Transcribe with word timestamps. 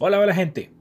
Hola, 0.00 0.18
hola 0.18 0.34
gente. 0.34 0.72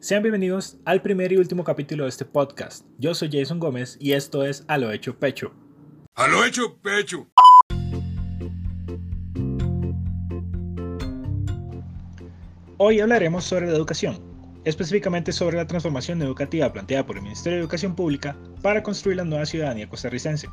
Sean 0.00 0.22
bienvenidos 0.22 0.78
al 0.86 1.02
primer 1.02 1.30
y 1.30 1.36
último 1.36 1.64
capítulo 1.64 2.04
de 2.04 2.08
este 2.08 2.24
podcast. 2.24 2.86
Yo 2.96 3.14
soy 3.14 3.28
Jason 3.30 3.60
Gómez 3.60 3.98
y 4.00 4.12
esto 4.12 4.42
es 4.42 4.64
A 4.68 4.78
lo 4.78 4.90
hecho 4.90 5.18
pecho. 5.18 5.52
A 6.14 6.26
lo 6.28 6.42
hecho 6.46 6.74
pecho. 6.78 7.26
Hoy 12.78 13.00
hablaremos 13.00 13.44
sobre 13.44 13.66
la 13.66 13.76
educación, 13.76 14.18
específicamente 14.64 15.30
sobre 15.30 15.58
la 15.58 15.66
transformación 15.66 16.22
educativa 16.22 16.72
planteada 16.72 17.04
por 17.04 17.16
el 17.16 17.22
Ministerio 17.22 17.58
de 17.58 17.64
Educación 17.64 17.94
Pública 17.94 18.34
para 18.62 18.82
construir 18.82 19.18
la 19.18 19.24
nueva 19.24 19.44
ciudadanía 19.44 19.90
costarricense. 19.90 20.48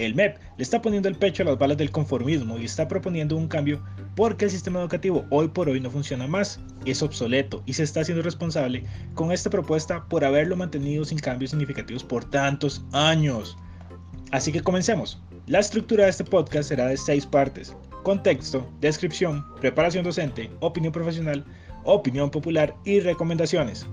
El 0.00 0.14
MEP 0.14 0.38
le 0.56 0.62
está 0.62 0.80
poniendo 0.80 1.10
el 1.10 1.14
pecho 1.14 1.42
a 1.42 1.46
las 1.46 1.58
balas 1.58 1.76
del 1.76 1.90
conformismo 1.90 2.56
y 2.56 2.64
está 2.64 2.88
proponiendo 2.88 3.36
un 3.36 3.48
cambio 3.48 3.84
porque 4.16 4.46
el 4.46 4.50
sistema 4.50 4.80
educativo 4.80 5.26
hoy 5.28 5.48
por 5.48 5.68
hoy 5.68 5.78
no 5.78 5.90
funciona 5.90 6.26
más, 6.26 6.58
es 6.86 7.02
obsoleto 7.02 7.62
y 7.66 7.74
se 7.74 7.82
está 7.82 8.00
haciendo 8.00 8.22
responsable 8.22 8.82
con 9.12 9.30
esta 9.30 9.50
propuesta 9.50 10.06
por 10.08 10.24
haberlo 10.24 10.56
mantenido 10.56 11.04
sin 11.04 11.18
cambios 11.18 11.50
significativos 11.50 12.02
por 12.02 12.24
tantos 12.24 12.82
años. 12.92 13.58
Así 14.32 14.50
que 14.50 14.62
comencemos. 14.62 15.20
La 15.46 15.58
estructura 15.58 16.04
de 16.04 16.10
este 16.10 16.24
podcast 16.24 16.70
será 16.70 16.86
de 16.86 16.96
seis 16.96 17.26
partes. 17.26 17.76
Contexto, 18.02 18.66
descripción, 18.80 19.44
preparación 19.60 20.02
docente, 20.02 20.50
opinión 20.60 20.94
profesional, 20.94 21.44
opinión 21.84 22.30
popular 22.30 22.74
y 22.86 23.00
recomendaciones. 23.00 23.86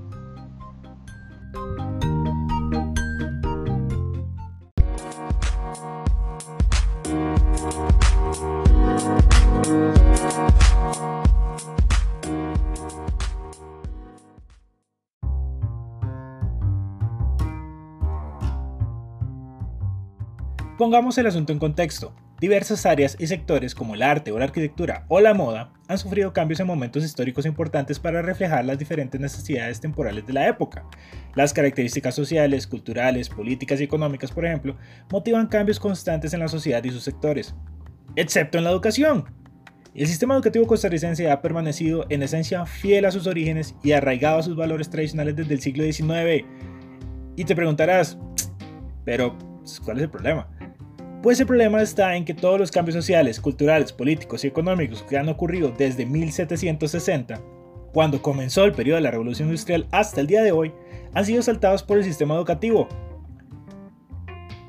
Pongamos 20.88 21.18
el 21.18 21.28
asunto 21.28 21.52
en 21.52 21.60
contexto. 21.60 22.16
Diversas 22.40 22.86
áreas 22.86 23.18
y 23.20 23.28
sectores 23.28 23.76
como 23.76 23.94
el 23.94 24.02
arte 24.02 24.32
o 24.32 24.40
la 24.40 24.46
arquitectura 24.46 25.04
o 25.10 25.20
la 25.20 25.34
moda 25.34 25.74
han 25.90 25.98
sufrido 25.98 26.32
cambios 26.32 26.62
en 26.62 26.68
momentos 26.68 27.04
históricos 27.04 27.46
importantes 27.46 28.00
para 28.00 28.22
reflejar 28.22 28.64
las 28.64 28.80
diferentes 28.80 29.20
necesidades 29.20 29.82
temporales 29.82 30.26
de 30.26 30.32
la 30.32 30.48
época. 30.48 30.86
Las 31.36 31.52
características 31.52 32.16
sociales, 32.16 32.68
culturales, 32.68 33.28
políticas 33.28 33.82
y 33.82 33.84
económicas, 33.84 34.32
por 34.32 34.46
ejemplo, 34.46 34.78
motivan 35.12 35.48
cambios 35.48 35.78
constantes 35.78 36.34
en 36.34 36.40
la 36.40 36.48
sociedad 36.48 36.82
y 36.86 36.90
sus 36.90 37.04
sectores, 37.04 37.54
excepto 38.16 38.58
en 38.58 38.64
la 38.64 38.72
educación. 38.72 39.26
El 39.94 40.08
sistema 40.08 40.36
educativo 40.36 40.68
costarricense 40.68 41.30
ha 41.30 41.42
permanecido 41.42 42.06
en 42.08 42.24
esencia 42.24 42.66
fiel 42.66 43.04
a 43.04 43.12
sus 43.12 43.28
orígenes 43.28 43.76
y 43.84 43.92
arraigado 43.92 44.40
a 44.40 44.44
sus 44.44 44.56
valores 44.56 44.90
tradicionales 44.90 45.36
desde 45.36 45.54
el 45.54 45.60
siglo 45.60 45.84
XIX. 45.84 46.46
Y 47.36 47.44
te 47.44 47.58
preguntarás, 47.58 48.18
pero 49.04 49.38
¿cuál 49.84 49.98
es 49.98 50.04
el 50.04 50.10
problema? 50.10 50.48
Pues 51.28 51.42
el 51.42 51.46
problema 51.46 51.82
está 51.82 52.16
en 52.16 52.24
que 52.24 52.34
todos 52.34 52.58
los 52.58 52.72
cambios 52.72 52.96
sociales, 52.96 53.42
culturales, 53.42 53.92
políticos 53.92 54.46
y 54.46 54.48
económicos 54.48 55.04
que 55.04 55.18
han 55.18 55.28
ocurrido 55.28 55.74
desde 55.78 56.06
1760, 56.06 57.42
cuando 57.92 58.22
comenzó 58.22 58.64
el 58.64 58.72
periodo 58.72 58.96
de 58.96 59.02
la 59.02 59.12
revolución 59.12 59.50
industrial 59.50 59.88
hasta 59.92 60.22
el 60.22 60.28
día 60.28 60.42
de 60.42 60.54
hoy, 60.54 60.72
han 61.14 61.26
sido 61.26 61.42
saltados 61.42 61.84
por 61.84 61.98
el 61.98 62.06
sistema 62.06 62.34
educativo. 62.34 62.88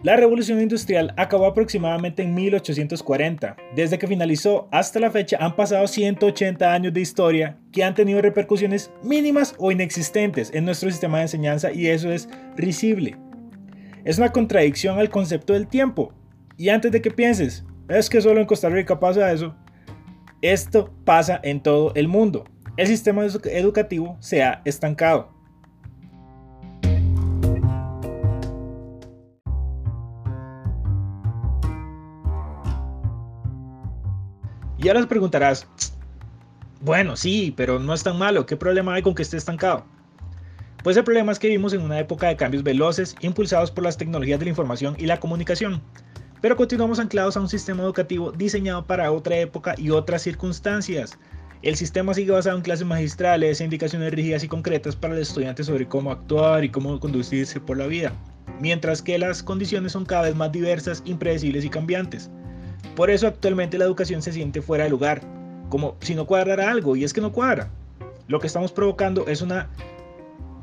La 0.02 0.16
revolución 0.16 0.60
industrial 0.60 1.14
acabó 1.16 1.46
aproximadamente 1.46 2.24
en 2.24 2.34
1840. 2.34 3.56
Desde 3.76 3.96
que 3.96 4.08
finalizó 4.08 4.66
hasta 4.72 4.98
la 4.98 5.12
fecha 5.12 5.36
han 5.40 5.54
pasado 5.54 5.86
180 5.86 6.72
años 6.72 6.92
de 6.92 7.00
historia 7.00 7.56
que 7.70 7.84
han 7.84 7.94
tenido 7.94 8.20
repercusiones 8.20 8.90
mínimas 9.04 9.54
o 9.58 9.70
inexistentes 9.70 10.50
en 10.52 10.64
nuestro 10.64 10.90
sistema 10.90 11.18
de 11.18 11.22
enseñanza 11.22 11.70
y 11.70 11.86
eso 11.86 12.10
es 12.10 12.28
risible. 12.56 13.16
Es 14.04 14.18
una 14.18 14.32
contradicción 14.32 14.98
al 14.98 15.08
concepto 15.08 15.52
del 15.52 15.68
tiempo, 15.68 16.17
y 16.58 16.70
antes 16.70 16.90
de 16.90 17.00
que 17.00 17.12
pienses, 17.12 17.64
es 17.88 18.10
que 18.10 18.20
solo 18.20 18.40
en 18.40 18.46
Costa 18.46 18.68
Rica 18.68 18.98
pasa 18.98 19.32
eso, 19.32 19.54
esto 20.42 20.92
pasa 21.04 21.40
en 21.44 21.62
todo 21.62 21.92
el 21.94 22.08
mundo. 22.08 22.44
El 22.76 22.88
sistema 22.88 23.24
educativo 23.24 24.16
se 24.18 24.42
ha 24.42 24.60
estancado. 24.64 25.30
Y 34.80 34.88
ahora 34.88 35.00
te 35.00 35.06
preguntarás, 35.06 35.66
bueno, 36.80 37.16
sí, 37.16 37.54
pero 37.56 37.78
no 37.78 37.94
es 37.94 38.02
tan 38.02 38.18
malo, 38.18 38.46
¿qué 38.46 38.56
problema 38.56 38.94
hay 38.94 39.02
con 39.02 39.14
que 39.14 39.22
esté 39.22 39.36
estancado? 39.36 39.84
Pues 40.82 40.96
el 40.96 41.04
problema 41.04 41.32
es 41.32 41.38
que 41.38 41.48
vivimos 41.48 41.72
en 41.72 41.82
una 41.82 41.98
época 41.98 42.28
de 42.28 42.36
cambios 42.36 42.62
veloces 42.62 43.14
impulsados 43.20 43.70
por 43.70 43.84
las 43.84 43.96
tecnologías 43.96 44.38
de 44.38 44.46
la 44.46 44.50
información 44.50 44.96
y 44.98 45.06
la 45.06 45.20
comunicación 45.20 45.82
pero 46.40 46.56
continuamos 46.56 46.98
anclados 46.98 47.36
a 47.36 47.40
un 47.40 47.48
sistema 47.48 47.82
educativo 47.82 48.32
diseñado 48.32 48.86
para 48.86 49.10
otra 49.10 49.36
época 49.38 49.74
y 49.76 49.90
otras 49.90 50.22
circunstancias. 50.22 51.18
El 51.62 51.74
sistema 51.74 52.14
sigue 52.14 52.30
basado 52.30 52.56
en 52.56 52.62
clases 52.62 52.86
magistrales 52.86 53.60
indicaciones 53.60 54.12
rígidas 54.12 54.44
y 54.44 54.48
concretas 54.48 54.94
para 54.94 55.14
el 55.14 55.20
estudiante 55.20 55.64
sobre 55.64 55.88
cómo 55.88 56.12
actuar 56.12 56.62
y 56.62 56.68
cómo 56.68 57.00
conducirse 57.00 57.58
por 57.58 57.76
la 57.76 57.88
vida, 57.88 58.12
mientras 58.60 59.02
que 59.02 59.18
las 59.18 59.42
condiciones 59.42 59.92
son 59.92 60.04
cada 60.04 60.22
vez 60.22 60.36
más 60.36 60.52
diversas, 60.52 61.02
impredecibles 61.04 61.64
y 61.64 61.70
cambiantes. 61.70 62.30
Por 62.94 63.10
eso 63.10 63.26
actualmente 63.26 63.76
la 63.76 63.86
educación 63.86 64.22
se 64.22 64.32
siente 64.32 64.62
fuera 64.62 64.84
de 64.84 64.90
lugar, 64.90 65.20
como 65.68 65.96
si 66.00 66.14
no 66.14 66.26
cuadrara 66.26 66.70
algo, 66.70 66.94
y 66.94 67.02
es 67.02 67.12
que 67.12 67.20
no 67.20 67.32
cuadra. 67.32 67.70
Lo 68.28 68.38
que 68.38 68.46
estamos 68.46 68.70
provocando 68.70 69.26
es 69.26 69.42
una 69.42 69.68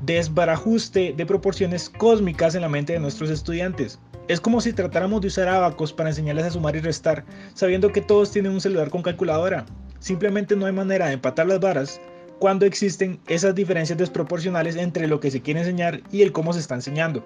desbarajuste 0.01 1.13
de 1.15 1.25
proporciones 1.25 1.89
cósmicas 1.89 2.55
en 2.55 2.61
la 2.61 2.69
mente 2.69 2.93
de 2.93 2.99
nuestros 2.99 3.29
estudiantes. 3.29 3.99
Es 4.27 4.41
como 4.41 4.59
si 4.59 4.73
tratáramos 4.73 5.21
de 5.21 5.27
usar 5.27 5.47
abacos 5.47 5.93
para 5.93 6.09
enseñarles 6.09 6.45
a 6.45 6.51
sumar 6.51 6.75
y 6.75 6.79
restar, 6.79 7.23
sabiendo 7.53 7.91
que 7.91 8.01
todos 8.01 8.31
tienen 8.31 8.53
un 8.53 8.61
celular 8.61 8.89
con 8.89 9.03
calculadora. 9.03 9.65
Simplemente 9.99 10.55
no 10.55 10.65
hay 10.65 10.73
manera 10.73 11.07
de 11.07 11.13
empatar 11.13 11.45
las 11.45 11.59
varas 11.59 12.01
cuando 12.39 12.65
existen 12.65 13.19
esas 13.27 13.53
diferencias 13.53 13.99
desproporcionales 13.99 14.77
entre 14.77 15.07
lo 15.07 15.19
que 15.19 15.29
se 15.29 15.41
quiere 15.41 15.59
enseñar 15.59 16.01
y 16.11 16.23
el 16.23 16.31
cómo 16.31 16.53
se 16.53 16.59
está 16.59 16.73
enseñando. 16.73 17.23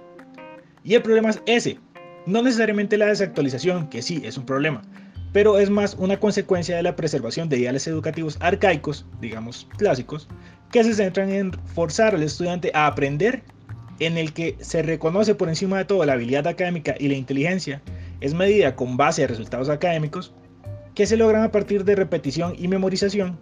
Y 0.83 0.95
el 0.95 1.01
problema 1.01 1.29
es 1.29 1.41
ese, 1.45 1.79
no 2.25 2.41
necesariamente 2.41 2.97
la 2.97 3.07
desactualización, 3.07 3.87
que 3.89 4.01
sí 4.01 4.21
es 4.25 4.37
un 4.37 4.45
problema, 4.45 4.81
pero 5.31 5.57
es 5.57 5.69
más 5.69 5.95
una 5.95 6.19
consecuencia 6.19 6.75
de 6.75 6.83
la 6.83 6.97
preservación 6.97 7.47
de 7.47 7.59
ideales 7.59 7.87
educativos 7.87 8.37
arcaicos, 8.41 9.05
digamos 9.21 9.67
clásicos, 9.77 10.27
que 10.71 10.83
se 10.83 10.93
centran 10.93 11.29
en 11.29 11.53
forzar 11.73 12.13
al 12.13 12.23
estudiante 12.23 12.71
a 12.73 12.87
aprender 12.87 13.41
en 13.99 14.17
el 14.17 14.33
que 14.33 14.55
se 14.59 14.81
reconoce 14.81 15.35
por 15.35 15.49
encima 15.49 15.77
de 15.77 15.85
todo 15.85 16.05
la 16.05 16.13
habilidad 16.13 16.47
académica 16.47 16.95
y 16.99 17.07
la 17.07 17.15
inteligencia, 17.15 17.81
es 18.21 18.33
medida 18.33 18.75
con 18.75 18.97
base 18.97 19.23
a 19.23 19.27
resultados 19.27 19.69
académicos 19.69 20.33
que 20.95 21.05
se 21.05 21.17
logran 21.17 21.43
a 21.43 21.51
partir 21.51 21.85
de 21.85 21.95
repetición 21.95 22.53
y 22.57 22.67
memorización, 22.67 23.37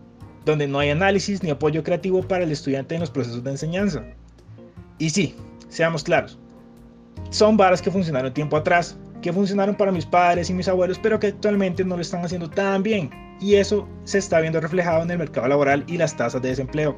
donde 0.45 0.67
no 0.67 0.79
hay 0.79 0.89
análisis 0.89 1.43
ni 1.43 1.49
apoyo 1.49 1.83
creativo 1.83 2.21
para 2.21 2.43
el 2.43 2.51
estudiante 2.51 2.95
en 2.95 3.01
los 3.01 3.11
procesos 3.11 3.43
de 3.43 3.51
enseñanza. 3.51 4.03
Y 4.99 5.09
sí, 5.09 5.35
seamos 5.69 6.03
claros, 6.03 6.39
son 7.29 7.57
varas 7.57 7.81
que 7.81 7.91
funcionaron 7.91 8.33
tiempo 8.33 8.57
atrás, 8.57 8.97
que 9.21 9.33
funcionaron 9.33 9.75
para 9.75 9.91
mis 9.91 10.05
padres 10.05 10.49
y 10.49 10.53
mis 10.53 10.67
abuelos, 10.67 10.99
pero 11.01 11.19
que 11.19 11.27
actualmente 11.27 11.83
no 11.83 11.95
lo 11.95 12.01
están 12.01 12.23
haciendo 12.23 12.49
tan 12.49 12.83
bien, 12.83 13.09
y 13.39 13.55
eso 13.55 13.87
se 14.03 14.19
está 14.19 14.39
viendo 14.39 14.59
reflejado 14.59 15.03
en 15.03 15.11
el 15.11 15.17
mercado 15.17 15.47
laboral 15.47 15.83
y 15.87 15.97
las 15.97 16.15
tasas 16.15 16.41
de 16.41 16.49
desempleo. 16.49 16.97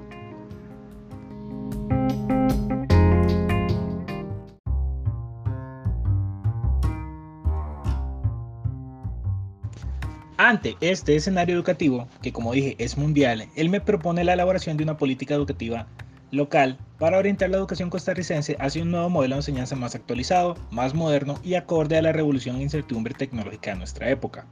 Ante 10.41 10.77
este 10.79 11.17
escenario 11.17 11.53
educativo, 11.53 12.07
que 12.21 12.31
como 12.31 12.53
dije 12.53 12.77
es 12.79 12.97
mundial, 12.97 13.49
él 13.57 13.67
me 13.67 13.81
propone 13.81 14.23
la 14.23 14.31
elaboración 14.31 14.77
de 14.77 14.85
una 14.85 14.95
política 14.95 15.35
educativa 15.35 15.85
local 16.31 16.77
para 16.97 17.17
orientar 17.17 17.49
la 17.49 17.57
educación 17.57 17.89
costarricense 17.89 18.55
hacia 18.57 18.83
un 18.83 18.91
nuevo 18.91 19.09
modelo 19.09 19.35
de 19.35 19.39
enseñanza 19.39 19.75
más 19.75 19.95
actualizado, 19.95 20.55
más 20.71 20.93
moderno 20.93 21.37
y 21.43 21.55
acorde 21.55 21.97
a 21.97 22.01
la 22.01 22.13
revolución 22.13 22.55
e 22.55 22.61
incertidumbre 22.61 23.13
tecnológica 23.15 23.71
de 23.71 23.79
nuestra 23.79 24.09
época. 24.11 24.47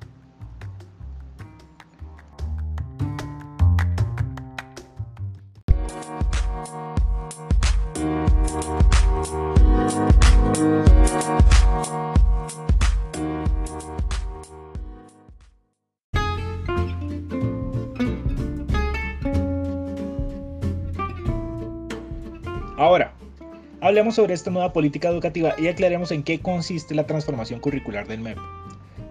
Hablemos 23.82 24.16
sobre 24.16 24.34
esta 24.34 24.52
nueva 24.52 24.74
política 24.74 25.10
educativa 25.10 25.54
y 25.58 25.68
aclaremos 25.68 26.12
en 26.12 26.24
qué 26.24 26.40
consiste 26.40 26.96
la 26.96 27.06
transformación 27.06 27.60
curricular 27.60 28.08
del 28.08 28.22
MEP. 28.22 28.38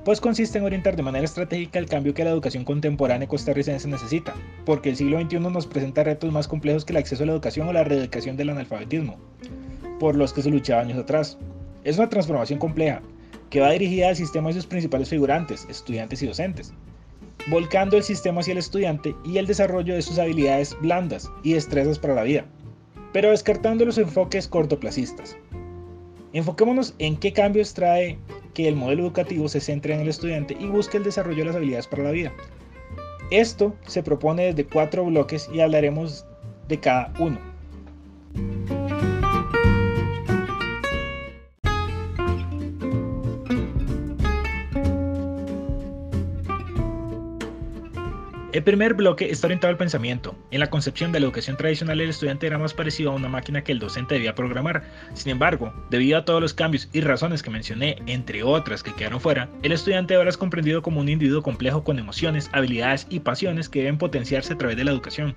pues 0.04 0.20
consiste 0.20 0.58
en 0.58 0.64
orientar 0.64 0.94
de 0.94 1.02
manera 1.02 1.24
estratégica 1.24 1.78
el 1.78 1.88
cambio 1.88 2.14
que 2.14 2.22
la 2.24 2.30
educación 2.30 2.64
contemporánea 2.64 3.26
costarricense 3.26 3.88
necesita, 3.88 4.34
porque 4.64 4.90
el 4.90 4.96
siglo 4.96 5.20
XXI 5.20 5.40
nos 5.40 5.66
presenta 5.66 6.04
retos 6.04 6.32
más 6.32 6.46
complejos 6.46 6.84
que 6.84 6.92
el 6.92 6.98
acceso 6.98 7.24
a 7.24 7.26
la 7.26 7.32
educación 7.32 7.68
o 7.68 7.72
la 7.72 7.80
erradicación 7.80 8.36
del 8.36 8.50
analfabetismo, 8.50 9.16
por 9.98 10.14
los 10.14 10.32
que 10.32 10.42
se 10.42 10.50
luchaba 10.50 10.82
años 10.82 10.98
atrás. 10.98 11.38
Es 11.82 11.98
una 11.98 12.08
transformación 12.08 12.60
compleja, 12.60 13.02
que 13.50 13.60
va 13.60 13.70
dirigida 13.70 14.08
al 14.08 14.16
sistema 14.16 14.50
y 14.50 14.54
sus 14.54 14.66
principales 14.66 15.08
figurantes, 15.08 15.66
estudiantes 15.68 16.22
y 16.22 16.26
docentes, 16.26 16.72
volcando 17.48 17.96
el 17.96 18.02
sistema 18.04 18.40
hacia 18.40 18.52
el 18.52 18.58
estudiante 18.58 19.14
y 19.24 19.38
el 19.38 19.46
desarrollo 19.46 19.94
de 19.94 20.02
sus 20.02 20.20
habilidades 20.20 20.76
blandas 20.80 21.30
y 21.42 21.54
destrezas 21.54 21.98
para 21.98 22.14
la 22.14 22.22
vida, 22.22 22.44
pero 23.16 23.30
descartando 23.30 23.86
los 23.86 23.96
enfoques 23.96 24.46
cortoplacistas. 24.46 25.38
Enfoquémonos 26.34 26.94
en 26.98 27.16
qué 27.16 27.32
cambios 27.32 27.72
trae 27.72 28.18
que 28.52 28.68
el 28.68 28.76
modelo 28.76 29.04
educativo 29.04 29.48
se 29.48 29.58
centre 29.58 29.94
en 29.94 30.00
el 30.00 30.08
estudiante 30.08 30.54
y 30.60 30.66
busque 30.66 30.98
el 30.98 31.04
desarrollo 31.04 31.38
de 31.38 31.44
las 31.46 31.56
habilidades 31.56 31.86
para 31.86 32.02
la 32.02 32.10
vida. 32.10 32.30
Esto 33.30 33.74
se 33.86 34.02
propone 34.02 34.52
desde 34.52 34.66
cuatro 34.66 35.02
bloques 35.06 35.48
y 35.50 35.60
hablaremos 35.60 36.26
de 36.68 36.78
cada 36.78 37.10
uno. 37.18 37.40
El 48.56 48.62
primer 48.62 48.94
bloque 48.94 49.30
está 49.30 49.48
orientado 49.48 49.70
al 49.70 49.76
pensamiento. 49.76 50.34
En 50.50 50.60
la 50.60 50.70
concepción 50.70 51.12
de 51.12 51.20
la 51.20 51.26
educación 51.26 51.58
tradicional, 51.58 52.00
el 52.00 52.08
estudiante 52.08 52.46
era 52.46 52.56
más 52.56 52.72
parecido 52.72 53.10
a 53.10 53.14
una 53.14 53.28
máquina 53.28 53.62
que 53.62 53.70
el 53.70 53.78
docente 53.78 54.14
debía 54.14 54.34
programar. 54.34 54.82
Sin 55.12 55.30
embargo, 55.30 55.74
debido 55.90 56.16
a 56.16 56.24
todos 56.24 56.40
los 56.40 56.54
cambios 56.54 56.88
y 56.94 57.02
razones 57.02 57.42
que 57.42 57.50
mencioné, 57.50 57.98
entre 58.06 58.42
otras 58.42 58.82
que 58.82 58.94
quedaron 58.94 59.20
fuera, 59.20 59.50
el 59.62 59.72
estudiante 59.72 60.14
ahora 60.14 60.30
es 60.30 60.38
comprendido 60.38 60.80
como 60.80 61.00
un 61.00 61.10
individuo 61.10 61.42
complejo 61.42 61.84
con 61.84 61.98
emociones, 61.98 62.48
habilidades 62.54 63.06
y 63.10 63.20
pasiones 63.20 63.68
que 63.68 63.80
deben 63.80 63.98
potenciarse 63.98 64.54
a 64.54 64.56
través 64.56 64.78
de 64.78 64.84
la 64.84 64.92
educación 64.92 65.36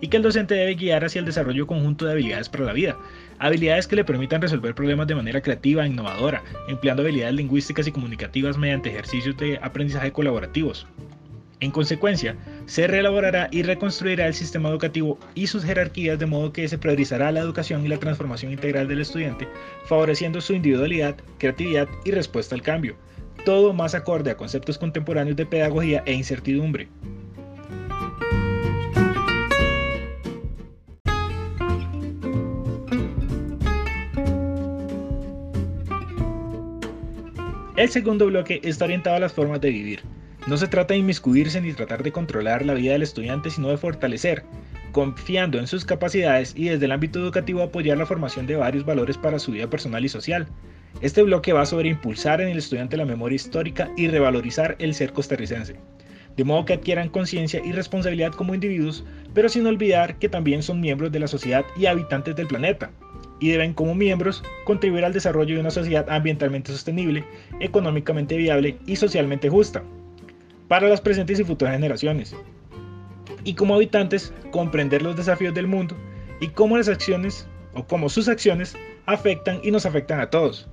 y 0.00 0.06
que 0.06 0.18
el 0.18 0.22
docente 0.22 0.54
debe 0.54 0.76
guiar 0.76 1.04
hacia 1.04 1.18
el 1.18 1.24
desarrollo 1.24 1.66
conjunto 1.66 2.04
de 2.04 2.12
habilidades 2.12 2.48
para 2.48 2.64
la 2.64 2.72
vida, 2.72 2.96
habilidades 3.40 3.88
que 3.88 3.96
le 3.96 4.04
permitan 4.04 4.40
resolver 4.40 4.76
problemas 4.76 5.08
de 5.08 5.16
manera 5.16 5.40
creativa 5.40 5.84
e 5.84 5.88
innovadora, 5.88 6.44
empleando 6.68 7.02
habilidades 7.02 7.34
lingüísticas 7.34 7.88
y 7.88 7.92
comunicativas 7.92 8.56
mediante 8.56 8.90
ejercicios 8.90 9.36
de 9.36 9.58
aprendizaje 9.60 10.12
colaborativos. 10.12 10.86
En 11.62 11.70
consecuencia, 11.70 12.34
se 12.66 12.88
reelaborará 12.88 13.46
y 13.52 13.62
reconstruirá 13.62 14.26
el 14.26 14.34
sistema 14.34 14.68
educativo 14.68 15.16
y 15.36 15.46
sus 15.46 15.62
jerarquías 15.64 16.18
de 16.18 16.26
modo 16.26 16.52
que 16.52 16.66
se 16.66 16.76
priorizará 16.76 17.30
la 17.30 17.38
educación 17.38 17.86
y 17.86 17.88
la 17.88 18.00
transformación 18.00 18.50
integral 18.50 18.88
del 18.88 19.00
estudiante, 19.00 19.46
favoreciendo 19.84 20.40
su 20.40 20.54
individualidad, 20.54 21.14
creatividad 21.38 21.88
y 22.04 22.10
respuesta 22.10 22.56
al 22.56 22.62
cambio, 22.62 22.96
todo 23.44 23.72
más 23.72 23.94
acorde 23.94 24.32
a 24.32 24.36
conceptos 24.36 24.76
contemporáneos 24.76 25.36
de 25.36 25.46
pedagogía 25.46 26.02
e 26.04 26.14
incertidumbre. 26.14 26.88
El 37.76 37.88
segundo 37.88 38.26
bloque 38.26 38.60
está 38.64 38.84
orientado 38.86 39.14
a 39.14 39.20
las 39.20 39.32
formas 39.32 39.60
de 39.60 39.70
vivir, 39.70 40.02
no 40.48 40.56
se 40.56 40.66
trata 40.66 40.94
de 40.94 40.98
inmiscuirse 40.98 41.60
ni 41.60 41.72
tratar 41.72 42.02
de 42.02 42.10
controlar 42.10 42.66
la 42.66 42.74
vida 42.74 42.92
del 42.92 43.02
estudiante, 43.02 43.48
sino 43.48 43.68
de 43.68 43.76
fortalecer, 43.76 44.42
confiando 44.90 45.58
en 45.58 45.68
sus 45.68 45.84
capacidades 45.84 46.52
y 46.56 46.68
desde 46.68 46.86
el 46.86 46.92
ámbito 46.92 47.20
educativo 47.20 47.62
apoyar 47.62 47.96
la 47.96 48.06
formación 48.06 48.46
de 48.48 48.56
varios 48.56 48.84
valores 48.84 49.16
para 49.16 49.38
su 49.38 49.52
vida 49.52 49.70
personal 49.70 50.04
y 50.04 50.08
social. 50.08 50.48
Este 51.00 51.22
bloque 51.22 51.52
va 51.52 51.64
sobre 51.64 51.90
impulsar 51.90 52.40
en 52.40 52.48
el 52.48 52.58
estudiante 52.58 52.96
la 52.96 53.04
memoria 53.04 53.36
histórica 53.36 53.88
y 53.96 54.08
revalorizar 54.08 54.74
el 54.80 54.94
ser 54.94 55.12
costarricense, 55.12 55.76
de 56.36 56.44
modo 56.44 56.64
que 56.64 56.72
adquieran 56.72 57.08
conciencia 57.08 57.62
y 57.64 57.70
responsabilidad 57.70 58.32
como 58.32 58.54
individuos, 58.54 59.04
pero 59.34 59.48
sin 59.48 59.66
olvidar 59.66 60.18
que 60.18 60.28
también 60.28 60.64
son 60.64 60.80
miembros 60.80 61.12
de 61.12 61.20
la 61.20 61.28
sociedad 61.28 61.64
y 61.76 61.86
habitantes 61.86 62.34
del 62.34 62.48
planeta, 62.48 62.90
y 63.38 63.50
deben 63.50 63.74
como 63.74 63.94
miembros 63.94 64.42
contribuir 64.64 65.04
al 65.04 65.12
desarrollo 65.12 65.54
de 65.54 65.60
una 65.60 65.70
sociedad 65.70 66.10
ambientalmente 66.10 66.72
sostenible, 66.72 67.24
económicamente 67.60 68.36
viable 68.36 68.76
y 68.86 68.96
socialmente 68.96 69.48
justa 69.48 69.84
para 70.72 70.88
las 70.88 71.02
presentes 71.02 71.38
y 71.38 71.44
futuras 71.44 71.74
generaciones. 71.74 72.34
Y 73.44 73.52
como 73.52 73.74
habitantes, 73.74 74.32
comprender 74.52 75.02
los 75.02 75.14
desafíos 75.14 75.52
del 75.52 75.66
mundo 75.66 75.94
y 76.40 76.48
cómo 76.48 76.78
las 76.78 76.88
acciones 76.88 77.46
o 77.74 77.86
cómo 77.86 78.08
sus 78.08 78.26
acciones 78.26 78.74
afectan 79.04 79.60
y 79.62 79.70
nos 79.70 79.84
afectan 79.84 80.20
a 80.20 80.30
todos. 80.30 80.66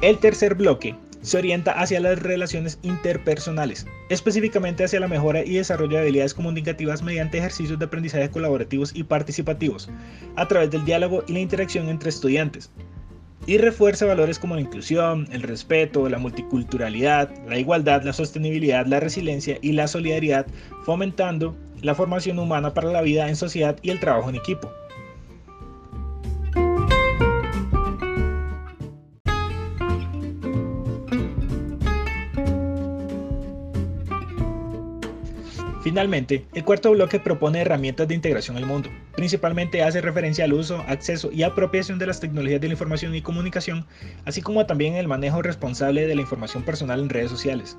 El 0.00 0.16
tercer 0.16 0.54
bloque 0.54 0.96
se 1.22 1.38
orienta 1.38 1.72
hacia 1.72 2.00
las 2.00 2.18
relaciones 2.18 2.78
interpersonales, 2.82 3.86
específicamente 4.08 4.84
hacia 4.84 5.00
la 5.00 5.08
mejora 5.08 5.44
y 5.44 5.54
desarrollo 5.54 5.96
de 5.96 6.02
habilidades 6.02 6.34
comunicativas 6.34 7.02
mediante 7.02 7.38
ejercicios 7.38 7.78
de 7.78 7.84
aprendizaje 7.84 8.30
colaborativos 8.30 8.94
y 8.94 9.04
participativos, 9.04 9.90
a 10.36 10.48
través 10.48 10.70
del 10.70 10.84
diálogo 10.84 11.24
y 11.26 11.34
la 11.34 11.40
interacción 11.40 11.88
entre 11.88 12.08
estudiantes, 12.08 12.70
y 13.46 13.58
refuerza 13.58 14.06
valores 14.06 14.38
como 14.38 14.54
la 14.54 14.60
inclusión, 14.60 15.26
el 15.32 15.42
respeto, 15.42 16.08
la 16.08 16.18
multiculturalidad, 16.18 17.30
la 17.48 17.58
igualdad, 17.58 18.02
la 18.02 18.12
sostenibilidad, 18.12 18.86
la 18.86 19.00
resiliencia 19.00 19.58
y 19.62 19.72
la 19.72 19.88
solidaridad, 19.88 20.46
fomentando 20.84 21.56
la 21.82 21.94
formación 21.94 22.38
humana 22.38 22.74
para 22.74 22.92
la 22.92 23.02
vida 23.02 23.28
en 23.28 23.36
sociedad 23.36 23.76
y 23.82 23.90
el 23.90 24.00
trabajo 24.00 24.28
en 24.28 24.36
equipo. 24.36 24.70
Finalmente, 35.90 36.46
el 36.54 36.64
cuarto 36.64 36.92
bloque 36.92 37.18
propone 37.18 37.62
herramientas 37.62 38.06
de 38.06 38.14
integración 38.14 38.56
al 38.56 38.64
mundo. 38.64 38.88
Principalmente 39.16 39.82
hace 39.82 40.00
referencia 40.00 40.44
al 40.44 40.52
uso, 40.52 40.84
acceso 40.86 41.32
y 41.32 41.42
apropiación 41.42 41.98
de 41.98 42.06
las 42.06 42.20
tecnologías 42.20 42.60
de 42.60 42.68
la 42.68 42.74
información 42.74 43.12
y 43.12 43.22
comunicación, 43.22 43.84
así 44.24 44.40
como 44.40 44.64
también 44.66 44.94
el 44.94 45.08
manejo 45.08 45.42
responsable 45.42 46.06
de 46.06 46.14
la 46.14 46.20
información 46.20 46.62
personal 46.62 47.00
en 47.00 47.08
redes 47.08 47.32
sociales. 47.32 47.76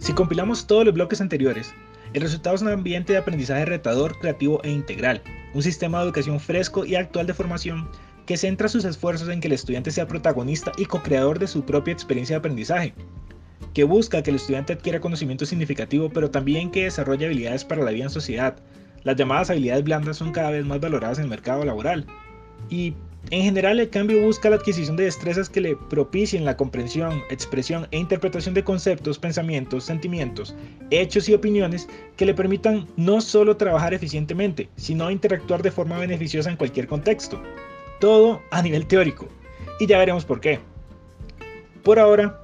Si 0.00 0.12
compilamos 0.12 0.66
todos 0.66 0.84
los 0.86 0.94
bloques 0.94 1.20
anteriores, 1.20 1.72
el 2.12 2.22
resultado 2.22 2.56
es 2.56 2.62
un 2.62 2.68
ambiente 2.68 3.12
de 3.12 3.18
aprendizaje 3.18 3.64
retador, 3.64 4.18
creativo 4.18 4.60
e 4.64 4.70
integral, 4.70 5.22
un 5.54 5.62
sistema 5.62 5.98
de 5.98 6.04
educación 6.04 6.40
fresco 6.40 6.84
y 6.84 6.96
actual 6.96 7.26
de 7.26 7.34
formación 7.34 7.88
que 8.26 8.36
centra 8.36 8.68
sus 8.68 8.84
esfuerzos 8.84 9.28
en 9.28 9.40
que 9.40 9.48
el 9.48 9.54
estudiante 9.54 9.90
sea 9.90 10.06
protagonista 10.06 10.72
y 10.76 10.84
co-creador 10.84 11.38
de 11.38 11.46
su 11.46 11.64
propia 11.64 11.92
experiencia 11.92 12.34
de 12.34 12.38
aprendizaje, 12.38 12.94
que 13.74 13.84
busca 13.84 14.22
que 14.22 14.30
el 14.30 14.36
estudiante 14.36 14.72
adquiera 14.72 15.00
conocimiento 15.00 15.46
significativo, 15.46 16.10
pero 16.10 16.30
también 16.30 16.70
que 16.70 16.84
desarrolle 16.84 17.26
habilidades 17.26 17.64
para 17.64 17.82
la 17.82 17.90
vida 17.90 18.04
en 18.04 18.10
sociedad. 18.10 18.56
Las 19.04 19.16
llamadas 19.16 19.50
habilidades 19.50 19.84
blandas 19.84 20.16
son 20.16 20.32
cada 20.32 20.50
vez 20.50 20.64
más 20.64 20.80
valoradas 20.80 21.18
en 21.18 21.24
el 21.24 21.30
mercado 21.30 21.64
laboral. 21.64 22.06
Y 22.68 22.94
en 23.28 23.42
general, 23.44 23.78
el 23.78 23.90
cambio 23.90 24.22
busca 24.22 24.50
la 24.50 24.56
adquisición 24.56 24.96
de 24.96 25.04
destrezas 25.04 25.48
que 25.48 25.60
le 25.60 25.76
propicien 25.76 26.44
la 26.44 26.56
comprensión, 26.56 27.22
expresión 27.30 27.86
e 27.90 27.98
interpretación 27.98 28.54
de 28.54 28.64
conceptos, 28.64 29.18
pensamientos, 29.18 29.84
sentimientos, 29.84 30.56
hechos 30.90 31.28
y 31.28 31.34
opiniones 31.34 31.86
que 32.16 32.24
le 32.24 32.34
permitan 32.34 32.88
no 32.96 33.20
solo 33.20 33.56
trabajar 33.56 33.94
eficientemente, 33.94 34.68
sino 34.74 35.10
interactuar 35.10 35.62
de 35.62 35.70
forma 35.70 35.98
beneficiosa 35.98 36.50
en 36.50 36.56
cualquier 36.56 36.88
contexto. 36.88 37.40
Todo 38.00 38.42
a 38.50 38.62
nivel 38.62 38.86
teórico. 38.86 39.28
Y 39.78 39.86
ya 39.86 39.98
veremos 39.98 40.24
por 40.24 40.40
qué. 40.40 40.58
Por 41.84 42.00
ahora, 42.00 42.40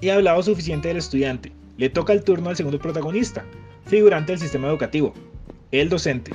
he 0.00 0.10
hablado 0.10 0.42
suficiente 0.42 0.88
del 0.88 0.96
estudiante. 0.96 1.52
Le 1.76 1.90
toca 1.90 2.12
el 2.12 2.24
turno 2.24 2.50
al 2.50 2.56
segundo 2.56 2.80
protagonista, 2.80 3.44
figurante 3.86 4.32
del 4.32 4.40
sistema 4.40 4.66
educativo, 4.68 5.14
el 5.70 5.88
docente. 5.88 6.32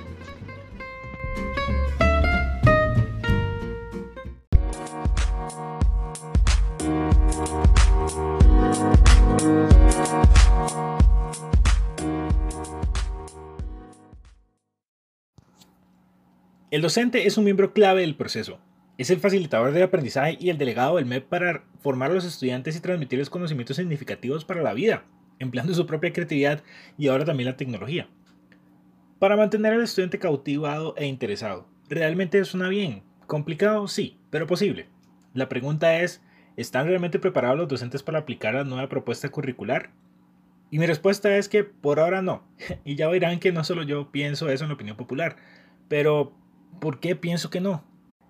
El 16.73 16.81
docente 16.81 17.27
es 17.27 17.37
un 17.37 17.43
miembro 17.43 17.71
clave 17.71 18.01
del 18.01 18.15
proceso. 18.15 18.57
Es 18.97 19.11
el 19.11 19.19
facilitador 19.19 19.73
del 19.73 19.83
aprendizaje 19.83 20.39
y 20.39 20.49
el 20.49 20.57
delegado 20.57 20.95
del 20.95 21.05
MEP 21.05 21.29
para 21.29 21.65
formar 21.83 22.09
a 22.09 22.15
los 22.15 22.25
estudiantes 22.25 22.75
y 22.75 22.79
transmitirles 22.79 23.29
conocimientos 23.29 23.77
significativos 23.77 24.43
para 24.43 24.63
la 24.63 24.73
vida, 24.73 25.05
empleando 25.37 25.75
su 25.75 25.85
propia 25.85 26.11
creatividad 26.11 26.63
y 26.97 27.09
ahora 27.09 27.25
también 27.25 27.51
la 27.51 27.57
tecnología. 27.57 28.09
Para 29.19 29.37
mantener 29.37 29.73
al 29.73 29.83
estudiante 29.83 30.17
cautivado 30.17 30.95
e 30.97 31.05
interesado, 31.05 31.67
realmente 31.89 32.43
suena 32.43 32.69
bien, 32.69 33.03
Complicado, 33.27 33.87
sí, 33.87 34.17
pero 34.31 34.47
posible. 34.47 34.87
La 35.35 35.49
pregunta 35.49 35.99
es, 35.99 36.23
¿están 36.57 36.87
realmente 36.87 37.19
preparados 37.19 37.55
los 37.55 37.67
docentes 37.67 38.01
para 38.01 38.17
aplicar 38.17 38.55
la 38.55 38.63
nueva 38.63 38.89
propuesta 38.89 39.29
curricular? 39.29 39.91
Y 40.71 40.79
mi 40.79 40.87
respuesta 40.87 41.37
es 41.37 41.49
que 41.49 41.63
por 41.63 41.99
ahora 41.99 42.23
no. 42.23 42.47
Y 42.83 42.95
ya 42.95 43.09
verán 43.09 43.39
que 43.39 43.51
no 43.51 43.63
solo 43.63 43.83
yo 43.83 44.11
pienso 44.11 44.49
eso 44.49 44.63
en 44.63 44.69
la 44.69 44.73
opinión 44.73 44.97
popular. 44.97 45.35
Pero, 45.87 46.33
¿por 46.79 46.99
qué 46.99 47.15
pienso 47.15 47.49
que 47.49 47.61
no? 47.61 47.83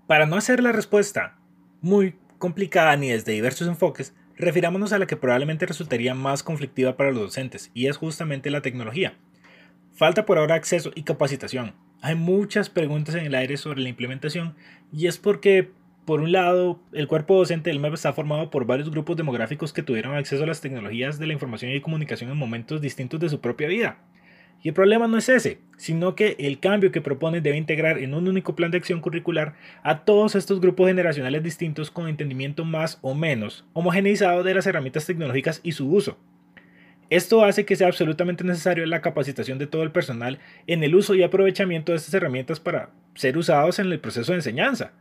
Para 0.08 0.26
no 0.26 0.36
hacer 0.36 0.62
la 0.62 0.72
respuesta 0.72 1.38
muy 1.82 2.16
complicada 2.38 2.96
ni 2.98 3.10
desde 3.10 3.32
diversos 3.32 3.68
enfoques, 3.68 4.16
refirámonos 4.38 4.94
a 4.94 5.00
la 5.00 5.08
que 5.08 5.18
probablemente 5.18 5.66
resultaría 5.66 6.14
más 6.14 6.44
conflictiva 6.44 6.98
para 6.98 7.12
los 7.12 7.22
docentes, 7.22 7.72
y 7.74 7.88
es 7.88 7.98
justamente 7.98 8.52
la 8.52 8.62
tecnología. 8.62 9.18
Falta 9.94 10.26
por 10.26 10.38
ahora 10.38 10.56
acceso 10.56 10.92
y 10.96 11.04
capacitación. 11.04 11.76
Hay 12.02 12.16
muchas 12.16 12.70
preguntas 12.70 13.16
en 13.16 13.26
el 13.26 13.36
aire 13.36 13.58
sobre 13.58 13.82
la 13.82 13.90
implementación, 13.90 14.56
y 14.92 15.08
es 15.08 15.18
porque, 15.18 15.72
por 16.06 16.20
un 16.20 16.32
lado, 16.32 16.82
el 16.92 17.08
cuerpo 17.08 17.38
docente 17.38 17.70
del 17.70 17.80
MEP 17.80 17.94
está 17.94 18.12
formado 18.12 18.50
por 18.50 18.66
varios 18.66 18.90
grupos 18.90 19.16
demográficos 19.16 19.72
que 19.72 19.84
tuvieron 19.84 20.16
acceso 20.16 20.44
a 20.44 20.48
las 20.48 20.62
tecnologías 20.62 21.20
de 21.20 21.28
la 21.28 21.34
información 21.34 21.72
y 21.72 21.82
comunicación 21.82 22.30
en 22.30 22.38
momentos 22.38 22.82
distintos 22.82 23.20
de 23.20 23.30
su 23.30 23.40
propia 23.40 23.68
vida. 23.68 23.98
Y 24.64 24.70
el 24.70 24.74
problema 24.74 25.08
no 25.08 25.18
es 25.18 25.28
ese, 25.28 25.60
sino 25.76 26.16
que 26.16 26.38
el 26.40 26.62
cambio 26.62 26.94
que 26.94 27.02
propone 27.02 27.42
debe 27.42 27.58
integrar 27.58 27.98
en 27.98 28.14
un 28.14 28.30
único 28.30 28.56
plan 28.56 28.72
de 28.72 28.78
acción 28.78 29.02
curricular 29.02 29.56
a 29.84 30.06
todos 30.06 30.36
estos 30.36 30.62
grupos 30.62 30.88
generacionales 30.88 31.44
distintos 31.44 31.92
con 31.92 32.08
entendimiento 32.08 32.64
más 32.64 32.98
o 33.02 33.14
menos 33.14 33.66
homogeneizado 33.74 34.42
de 34.42 34.54
las 34.54 34.66
herramientas 34.66 35.06
tecnológicas 35.06 35.60
y 35.64 35.74
su 35.74 35.92
uso. 35.92 36.18
Esto 37.10 37.44
hace 37.44 37.66
que 37.66 37.76
sea 37.76 37.88
absolutamente 37.88 38.46
necesario 38.46 38.86
la 38.86 39.02
capacitación 39.02 39.60
de 39.60 39.68
todo 39.68 39.84
el 39.84 39.92
personal 39.92 40.40
en 40.66 40.82
el 40.82 40.96
uso 40.96 41.14
y 41.14 41.24
aprovechamiento 41.24 41.92
de 41.92 41.98
estas 41.98 42.14
herramientas 42.14 42.62
para 42.62 42.92
ser 43.16 43.38
usados 43.38 43.80
en 43.80 43.92
el 43.92 44.00
proceso 44.00 44.32
de 44.32 44.38
enseñanza. 44.38 44.94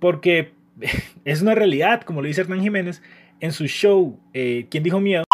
Porque 0.00 0.54
es 1.26 1.42
una 1.42 1.54
realidad, 1.54 2.00
como 2.00 2.22
lo 2.22 2.28
dice 2.28 2.40
Hernán 2.40 2.62
Jiménez 2.62 3.02
en 3.40 3.52
su 3.52 3.66
show 3.66 4.18
eh, 4.32 4.68
¿Quién 4.70 4.82
dijo 4.84 5.00
miedo? 5.00 5.24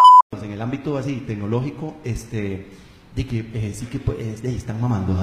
En 0.43 0.51
el 0.51 0.61
ámbito 0.61 0.99
así 0.99 1.23
tecnológico, 1.27 1.97
este, 2.05 2.67
de 3.15 3.27
que 3.27 3.45
eh, 3.55 3.73
sí 3.75 3.87
que 3.87 3.99
pues, 3.99 4.43
están 4.45 4.81
mamando. 4.81 5.15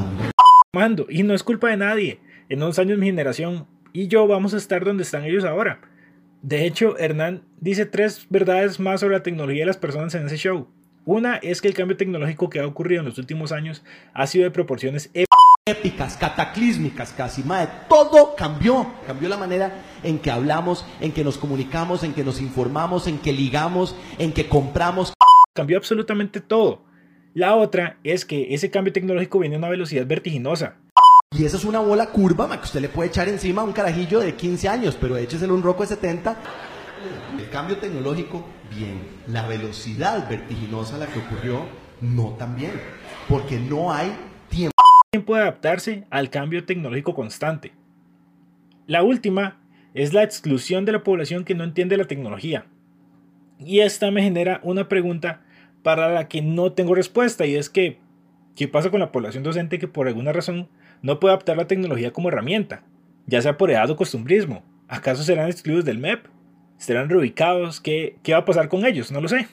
Mamando, 0.74 1.06
y 1.10 1.24
no 1.24 1.34
es 1.34 1.44
culpa 1.44 1.70
de 1.70 1.78
nadie. 1.78 2.20
En 2.50 2.62
unos 2.62 2.80
años 2.80 2.98
mi 2.98 3.08
generación 3.08 3.68
y 3.94 4.08
yo 4.08 4.28
vamos 4.28 4.54
a 4.54 4.58
estar 4.58 4.84
donde 4.84 5.04
están 5.04 5.24
ellos 5.24 5.46
ahora. 5.46 5.80
De 6.42 6.66
hecho, 6.66 6.98
Hernán 6.98 7.44
dice 7.60 7.86
tres 7.86 8.28
verdades 8.30 8.80
más 8.80 9.00
sobre 9.00 9.16
la 9.16 9.24
tecnología 9.24 9.62
de 9.62 9.68
las 9.68 9.78
personas 9.78 10.14
en 10.16 10.28
ese 10.28 10.38
show. 10.38 10.68
Una 11.06 11.38
es 11.38 11.62
que 11.62 11.68
el 11.68 11.74
cambio 11.74 11.98
tecnológico 11.98 12.50
que 12.50 12.60
ha 12.60 12.68
ocurrido 12.68 13.00
en 13.00 13.06
los 13.06 13.18
últimos 13.18 13.52
años 13.52 13.84
ha 14.14 14.28
sido 14.28 14.44
de 14.44 14.52
proporciones 14.52 15.10
épicas, 15.68 16.18
cataclísmicas 16.18 17.14
casi, 17.14 17.42
madre, 17.42 17.72
todo 17.90 18.36
cambió, 18.36 18.86
cambió 19.08 19.30
la 19.30 19.38
manera 19.38 19.82
en 20.04 20.20
que 20.20 20.30
hablamos, 20.30 20.86
en 21.00 21.12
que 21.12 21.24
nos 21.24 21.38
comunicamos, 21.38 22.04
en 22.04 22.14
que 22.14 22.24
nos 22.24 22.42
informamos, 22.42 23.08
en 23.08 23.18
que 23.18 23.34
ligamos, 23.34 23.96
en 24.20 24.34
que 24.34 24.48
compramos. 24.48 25.14
Cambió 25.56 25.78
absolutamente 25.78 26.42
todo. 26.42 26.82
La 27.36 27.58
otra 27.58 27.98
es 28.06 28.24
que 28.24 28.54
ese 28.54 28.72
cambio 28.72 28.94
tecnológico 28.94 29.40
viene 29.40 29.56
a 29.56 29.58
una 29.58 29.68
velocidad 29.68 30.08
vertiginosa. 30.08 30.78
Y 31.38 31.44
esa 31.44 31.58
es 31.58 31.66
una 31.66 31.82
bola 31.82 32.06
curva 32.06 32.48
que 32.58 32.64
usted 32.64 32.80
le 32.80 32.88
puede 32.88 33.10
echar 33.10 33.28
encima 33.28 33.62
a 33.62 33.66
un 33.66 33.74
carajillo 33.74 34.22
de 34.22 34.36
15 34.36 34.70
años, 34.70 34.98
pero 35.00 35.18
écheselo 35.18 35.54
un 35.54 35.62
roco 35.62 35.84
de 35.84 35.90
70. 35.90 36.38
El 37.38 37.50
cambio 37.50 37.76
tecnológico, 37.76 38.46
bien. 38.74 39.02
La 39.28 39.46
velocidad 39.46 40.30
vertiginosa 40.30 40.96
a 40.96 41.00
la 41.00 41.08
que 41.08 41.20
ocurrió, 41.20 41.66
no 42.00 42.38
tan 42.38 42.56
bien. 42.56 42.72
Porque 43.28 43.60
no 43.60 43.92
hay 43.92 44.16
tiempo. 44.48 44.72
Tiempo 45.12 45.36
de 45.36 45.42
adaptarse 45.42 46.06
al 46.12 46.30
cambio 46.30 46.64
tecnológico 46.64 47.14
constante. 47.14 47.74
La 48.88 49.04
última 49.04 49.60
es 49.94 50.14
la 50.14 50.24
exclusión 50.24 50.86
de 50.86 50.94
la 50.94 51.04
población 51.04 51.44
que 51.44 51.54
no 51.54 51.66
entiende 51.66 51.98
la 51.98 52.06
tecnología. 52.06 52.68
Y 53.60 53.82
esta 53.82 54.10
me 54.10 54.24
genera 54.24 54.62
una 54.64 54.88
pregunta 54.88 55.45
para 55.86 56.10
la 56.10 56.28
que 56.28 56.42
no 56.42 56.72
tengo 56.72 56.96
respuesta 56.96 57.46
y 57.46 57.54
es 57.54 57.70
que, 57.70 58.00
¿qué 58.56 58.68
pasa 58.68 58.90
con 58.90 59.00
la 59.00 59.12
población 59.12 59.44
docente 59.44 59.78
que 59.78 59.88
por 59.88 60.08
alguna 60.08 60.34
razón 60.34 60.68
no 61.04 61.20
puede 61.20 61.36
adaptar 61.36 61.58
la 61.58 61.68
tecnología 61.68 62.12
como 62.12 62.30
herramienta? 62.30 62.82
Ya 63.28 63.40
sea 63.40 63.56
por 63.56 63.70
edad 63.70 63.88
o 63.92 63.96
costumbrismo. 63.96 64.64
¿Acaso 64.88 65.22
serán 65.22 65.48
excluidos 65.48 65.86
del 65.86 66.00
MEP? 66.00 66.26
¿Serán 66.78 67.08
reubicados? 67.08 67.82
¿Qué, 67.82 68.18
¿Qué 68.24 68.32
va 68.32 68.40
a 68.40 68.46
pasar 68.46 68.68
con 68.68 68.84
ellos? 68.84 69.12
No 69.12 69.22
lo 69.22 69.28
sé. 69.28 69.48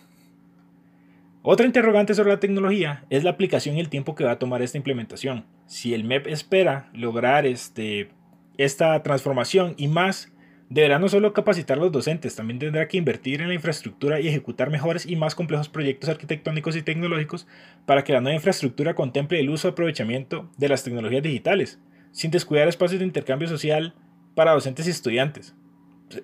Otra 1.42 1.66
interrogante 1.66 2.14
sobre 2.14 2.30
la 2.30 2.40
tecnología 2.40 3.04
es 3.10 3.24
la 3.24 3.30
aplicación 3.32 3.76
y 3.76 3.80
el 3.80 3.90
tiempo 3.90 4.14
que 4.14 4.24
va 4.24 4.30
a 4.30 4.38
tomar 4.38 4.62
esta 4.62 4.78
implementación. 4.78 5.44
Si 5.66 5.92
el 5.92 6.04
MEP 6.04 6.28
espera 6.28 6.88
lograr 6.94 7.44
este, 7.44 8.08
esta 8.56 9.02
transformación 9.02 9.74
y 9.76 9.88
más 9.88 10.32
Deberá 10.72 10.98
no 10.98 11.10
solo 11.10 11.34
capacitar 11.34 11.76
a 11.76 11.82
los 11.82 11.92
docentes, 11.92 12.34
también 12.34 12.58
tendrá 12.58 12.88
que 12.88 12.96
invertir 12.96 13.42
en 13.42 13.48
la 13.48 13.54
infraestructura 13.54 14.20
y 14.20 14.28
ejecutar 14.28 14.70
mejores 14.70 15.04
y 15.04 15.16
más 15.16 15.34
complejos 15.34 15.68
proyectos 15.68 16.08
arquitectónicos 16.08 16.76
y 16.76 16.82
tecnológicos 16.82 17.46
para 17.84 18.04
que 18.04 18.14
la 18.14 18.22
nueva 18.22 18.36
infraestructura 18.36 18.94
contemple 18.94 19.38
el 19.38 19.50
uso 19.50 19.68
y 19.68 19.72
aprovechamiento 19.72 20.50
de 20.56 20.70
las 20.70 20.82
tecnologías 20.82 21.22
digitales, 21.22 21.78
sin 22.10 22.30
descuidar 22.30 22.68
espacios 22.68 23.00
de 23.00 23.04
intercambio 23.04 23.48
social 23.48 23.94
para 24.34 24.52
docentes 24.52 24.86
y 24.86 24.90
estudiantes. 24.92 25.54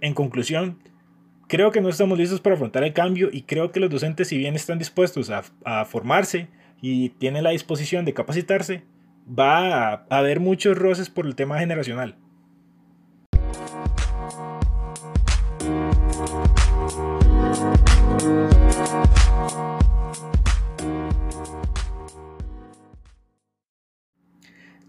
En 0.01 0.15
conclusión, 0.15 0.79
creo 1.47 1.71
que 1.71 1.83
no 1.83 1.91
estamos 1.91 2.17
listos 2.17 2.41
para 2.41 2.55
afrontar 2.55 2.85
el 2.85 2.95
cambio 2.95 3.29
y 3.31 3.43
creo 3.43 3.71
que 3.71 3.81
los 3.81 3.91
docentes, 3.91 4.29
si 4.29 4.39
bien 4.39 4.55
están 4.55 4.79
dispuestos 4.79 5.29
a, 5.29 5.85
formarse 5.85 6.49
y 6.81 7.11
tienen 7.11 7.45
la 7.45 7.51
disposición 7.51 8.07
de 8.07 8.15
capacitarse, 8.15 8.83
va 9.29 9.93
a 9.93 10.07
haber 10.09 10.41
muchos 10.41 10.79
roces 10.79 11.11
por 11.11 11.27
el 11.27 11.35
tema 11.35 11.59
generacional. 11.59 12.17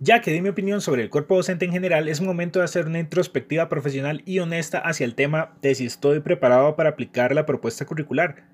Ya 0.02 0.22
que 0.22 0.32
di 0.32 0.42
mi 0.42 0.48
opinión 0.48 0.80
sobre 0.80 1.04
el 1.04 1.10
cuerpo 1.10 1.36
docente 1.36 1.66
en 1.66 1.74
general, 1.74 2.08
es 2.08 2.22
momento 2.22 2.60
de 2.60 2.66
hacer 2.66 2.86
una 2.86 3.00
introspectiva 3.00 3.68
profesional 3.68 4.22
y 4.26 4.40
honesta 4.40 4.80
hacia 4.80 5.04
el 5.04 5.14
tema 5.14 5.52
de 5.62 5.76
si 5.76 5.86
estoy 5.86 6.22
preparado 6.22 6.78
para 6.78 6.92
aplicar 6.92 7.36
la 7.36 7.46
propuesta 7.46 7.86
curricular. 7.86 8.46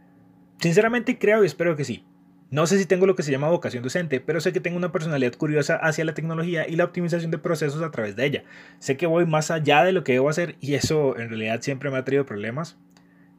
Sinceramente 0.59 1.19
creo 1.19 1.43
y 1.43 1.45
espero 1.45 1.75
que 1.75 1.83
sí. 1.83 2.03
No 2.49 2.65
sé 2.65 2.79
si 2.79 2.87
tengo 2.87 3.05
lo 3.05 3.15
que 3.15 3.21
se 3.21 3.31
llama 3.31 3.49
vocación 3.49 3.83
docente, 3.83 4.19
pero 4.19 4.41
sé 4.41 4.53
que 4.53 4.59
tengo 4.59 4.77
una 4.77 4.91
personalidad 4.91 5.33
curiosa 5.35 5.75
hacia 5.75 6.03
la 6.03 6.15
tecnología 6.15 6.67
y 6.67 6.77
la 6.77 6.85
optimización 6.85 7.29
de 7.29 7.37
procesos 7.37 7.83
a 7.83 7.91
través 7.91 8.15
de 8.15 8.25
ella. 8.25 8.43
Sé 8.79 8.97
que 8.97 9.05
voy 9.05 9.27
más 9.27 9.51
allá 9.51 9.83
de 9.83 9.91
lo 9.91 10.03
que 10.03 10.13
debo 10.13 10.29
hacer 10.29 10.55
y 10.61 10.73
eso 10.73 11.15
en 11.15 11.29
realidad 11.29 11.61
siempre 11.61 11.91
me 11.91 11.97
ha 11.97 12.05
traído 12.05 12.25
problemas. 12.25 12.75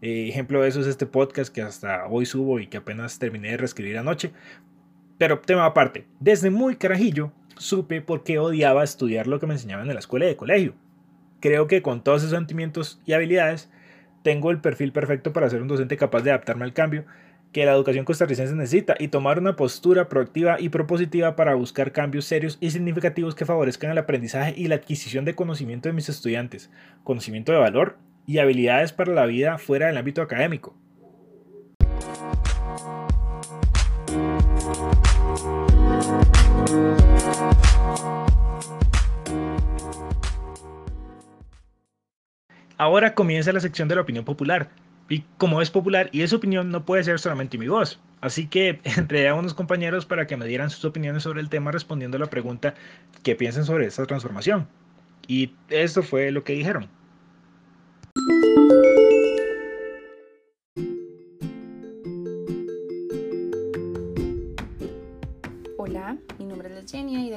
Eh, 0.00 0.28
ejemplo 0.28 0.62
de 0.62 0.68
eso 0.68 0.80
es 0.80 0.86
este 0.86 1.06
podcast 1.06 1.52
que 1.52 1.62
hasta 1.62 2.06
hoy 2.06 2.24
subo 2.24 2.60
y 2.60 2.68
que 2.68 2.76
apenas 2.76 3.18
terminé 3.18 3.50
de 3.50 3.56
reescribir 3.56 3.98
anoche. 3.98 4.30
Pero 5.18 5.40
tema 5.40 5.64
aparte, 5.64 6.06
desde 6.20 6.50
muy 6.50 6.76
carajillo 6.76 7.32
supe 7.58 8.00
por 8.00 8.24
qué 8.24 8.38
odiaba 8.38 8.84
estudiar 8.84 9.26
lo 9.26 9.40
que 9.40 9.46
me 9.46 9.54
enseñaban 9.54 9.88
en 9.88 9.94
la 9.94 10.00
escuela 10.00 10.26
y 10.26 10.28
de 10.28 10.36
colegio. 10.36 10.74
Creo 11.40 11.66
que 11.66 11.82
con 11.82 12.02
todos 12.02 12.22
esos 12.22 12.36
sentimientos 12.36 13.00
y 13.06 13.12
habilidades 13.12 13.70
tengo 14.22 14.50
el 14.50 14.60
perfil 14.60 14.92
perfecto 14.92 15.32
para 15.32 15.48
ser 15.50 15.62
un 15.62 15.68
docente 15.68 15.96
capaz 15.96 16.22
de 16.22 16.30
adaptarme 16.30 16.64
al 16.64 16.72
cambio 16.72 17.04
que 17.52 17.64
la 17.64 17.72
educación 17.72 18.04
costarricense 18.04 18.54
necesita 18.54 18.96
y 18.98 19.08
tomar 19.08 19.38
una 19.38 19.56
postura 19.56 20.08
proactiva 20.08 20.60
y 20.60 20.68
propositiva 20.68 21.36
para 21.36 21.54
buscar 21.54 21.92
cambios 21.92 22.26
serios 22.26 22.58
y 22.60 22.70
significativos 22.70 23.34
que 23.34 23.46
favorezcan 23.46 23.90
el 23.90 23.98
aprendizaje 23.98 24.52
y 24.56 24.68
la 24.68 24.74
adquisición 24.74 25.24
de 25.24 25.34
conocimiento 25.34 25.88
de 25.88 25.94
mis 25.94 26.08
estudiantes, 26.08 26.70
conocimiento 27.02 27.52
de 27.52 27.58
valor 27.58 27.96
y 28.26 28.38
habilidades 28.38 28.92
para 28.92 29.14
la 29.14 29.26
vida 29.26 29.56
fuera 29.58 29.86
del 29.86 29.96
ámbito 29.96 30.20
académico. 30.20 30.74
Ahora 42.78 43.14
comienza 43.14 43.52
la 43.52 43.60
sección 43.60 43.88
de 43.88 43.94
la 43.94 44.02
opinión 44.02 44.24
popular. 44.24 44.70
Y 45.08 45.24
como 45.38 45.62
es 45.62 45.70
popular 45.70 46.08
y 46.12 46.22
es 46.22 46.32
opinión, 46.32 46.70
no 46.70 46.84
puede 46.84 47.04
ser 47.04 47.18
solamente 47.18 47.58
mi 47.58 47.68
voz. 47.68 48.00
Así 48.20 48.48
que 48.48 48.80
entré 48.96 49.28
a 49.28 49.34
unos 49.34 49.54
compañeros 49.54 50.04
para 50.04 50.26
que 50.26 50.36
me 50.36 50.46
dieran 50.46 50.70
sus 50.70 50.84
opiniones 50.84 51.22
sobre 51.22 51.40
el 51.40 51.48
tema 51.48 51.70
respondiendo 51.70 52.16
a 52.16 52.20
la 52.20 52.26
pregunta 52.26 52.74
qué 53.22 53.34
piensan 53.34 53.64
sobre 53.64 53.86
esta 53.86 54.04
transformación. 54.06 54.68
Y 55.28 55.54
esto 55.68 56.02
fue 56.02 56.30
lo 56.30 56.44
que 56.44 56.52
dijeron. 56.52 56.88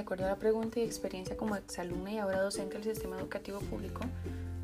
Acuerdo 0.10 0.26
a 0.26 0.30
la 0.30 0.38
pregunta 0.38 0.80
y 0.80 0.84
experiencia 0.84 1.38
como 1.38 1.56
exalumna 1.56 2.12
y 2.12 2.18
ahora 2.18 2.42
docente 2.42 2.80
del 2.80 2.84
sistema 2.84 3.20
educativo 3.20 3.60
público, 3.60 4.02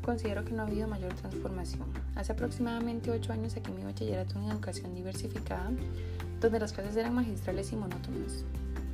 considero 0.02 0.44
que 0.44 0.50
no 0.50 0.64
ha 0.64 0.66
habido 0.66 0.88
mayor 0.88 1.14
transformación. 1.14 1.84
Hace 2.16 2.32
aproximadamente 2.32 3.12
8 3.12 3.32
años 3.32 3.56
aquí 3.56 3.70
mi 3.70 3.84
bachillerato 3.84 4.40
en 4.40 4.50
educación 4.50 4.92
diversificada, 4.92 5.70
donde 6.40 6.58
las 6.58 6.72
clases 6.72 6.96
eran 6.96 7.14
magistrales 7.14 7.70
y 7.70 7.76
monótonas, 7.76 8.44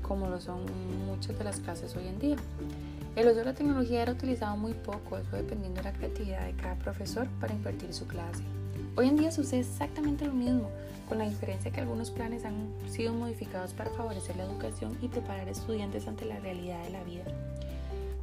como 0.02 0.28
lo 0.28 0.38
son 0.42 0.66
muchas 1.06 1.38
de 1.38 1.44
las 1.44 1.58
clases 1.58 1.96
hoy 1.96 2.08
en 2.08 2.18
día. 2.18 2.36
El 3.16 3.28
uso 3.28 3.36
de 3.36 3.44
la 3.46 3.54
tecnología 3.54 4.02
era 4.02 4.12
utilizado 4.12 4.54
muy 4.58 4.74
poco, 4.74 5.16
eso 5.16 5.34
dependiendo 5.34 5.80
de 5.80 5.84
la 5.84 5.94
creatividad 5.94 6.44
de 6.44 6.52
cada 6.52 6.74
profesor 6.74 7.28
para 7.40 7.54
impartir 7.54 7.94
su 7.94 8.06
clase. 8.06 8.42
Hoy 8.94 9.08
en 9.08 9.16
día 9.16 9.32
sucede 9.32 9.60
exactamente 9.60 10.26
lo 10.26 10.34
mismo, 10.34 10.68
con 11.08 11.16
la 11.16 11.24
diferencia 11.24 11.70
que 11.70 11.80
algunos 11.80 12.10
planes 12.10 12.44
han 12.44 12.68
sido 12.90 13.14
modificados 13.14 13.72
para 13.72 13.90
favorecer 13.90 14.36
la 14.36 14.44
educación 14.44 14.98
y 15.00 15.08
preparar 15.08 15.48
estudiantes 15.48 16.06
ante 16.06 16.26
la 16.26 16.38
realidad 16.40 16.82
de 16.84 16.90
la 16.90 17.02
vida. 17.02 17.24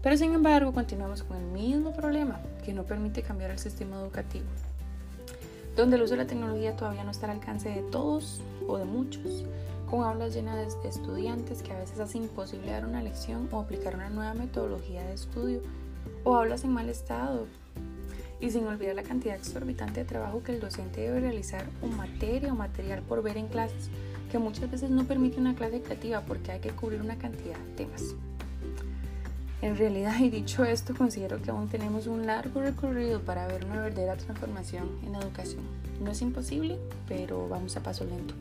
Pero 0.03 0.15
sin 0.15 0.31
embargo, 0.31 0.71
continuamos 0.71 1.23
con 1.23 1.38
el 1.38 1.45
mismo 1.45 1.91
problema 1.91 2.39
que 2.63 2.73
no 2.73 2.83
permite 2.83 3.23
cambiar 3.23 3.49
el 3.49 3.57
sistema 3.57 3.99
educativo, 3.99 4.45
donde 5.75 5.95
el 5.95 6.03
uso 6.03 6.13
de 6.13 6.23
la 6.23 6.27
tecnología 6.27 6.75
todavía 6.75 7.03
no 7.03 7.11
está 7.11 7.25
al 7.25 7.38
alcance 7.38 7.69
de 7.69 7.81
todos 7.81 8.39
o 8.67 8.77
de 8.77 8.85
muchos, 8.85 9.45
con 9.89 10.03
aulas 10.03 10.35
llenas 10.35 10.81
de 10.83 10.89
estudiantes 10.89 11.63
que 11.63 11.73
a 11.73 11.79
veces 11.79 11.99
hace 11.99 12.19
imposible 12.19 12.69
dar 12.69 12.85
una 12.85 13.01
lección 13.01 13.49
o 13.51 13.59
aplicar 13.59 13.95
una 13.95 14.11
nueva 14.11 14.35
metodología 14.35 15.03
de 15.03 15.13
estudio, 15.15 15.61
o 16.23 16.35
aulas 16.35 16.63
en 16.63 16.73
mal 16.73 16.89
estado, 16.89 17.47
y 18.39 18.51
sin 18.51 18.65
olvidar 18.65 18.96
la 18.96 19.03
cantidad 19.03 19.36
exorbitante 19.36 20.01
de 20.01 20.05
trabajo 20.05 20.43
que 20.43 20.53
el 20.53 20.60
docente 20.60 21.01
debe 21.01 21.19
realizar 21.19 21.65
o 21.81 21.88
materia 21.88 22.53
o 22.53 22.55
material 22.55 23.01
por 23.01 23.22
ver 23.22 23.38
en 23.38 23.48
clases, 23.48 23.89
que 24.31 24.39
muchas 24.39 24.69
veces 24.69 24.89
no 24.89 25.05
permite 25.05 25.39
una 25.39 25.55
clase 25.55 25.81
creativa 25.81 26.22
porque 26.22 26.51
hay 26.51 26.60
que 26.60 26.69
cubrir 26.69 27.01
una 27.01 27.17
cantidad 27.17 27.58
de 27.58 27.74
temas. 27.86 28.15
En 29.62 29.75
realidad, 29.77 30.17
y 30.19 30.29
dicho 30.29 30.63
esto, 30.63 30.96
considero 30.96 31.41
que 31.41 31.51
aún 31.51 31.67
tenemos 31.67 32.08
un 32.08 32.25
largo 32.25 32.62
recorrido 32.62 33.19
para 33.19 33.46
ver 33.48 33.65
una 33.65 33.81
verdadera 33.81 34.15
transformación 34.15 34.89
en 35.05 35.15
educación. 35.15 35.63
No 36.01 36.12
es 36.12 36.22
imposible, 36.22 36.77
pero 37.08 37.50
vamos 37.50 37.75
a 37.75 37.84
paso 37.84 38.05
lento. 38.05 38.36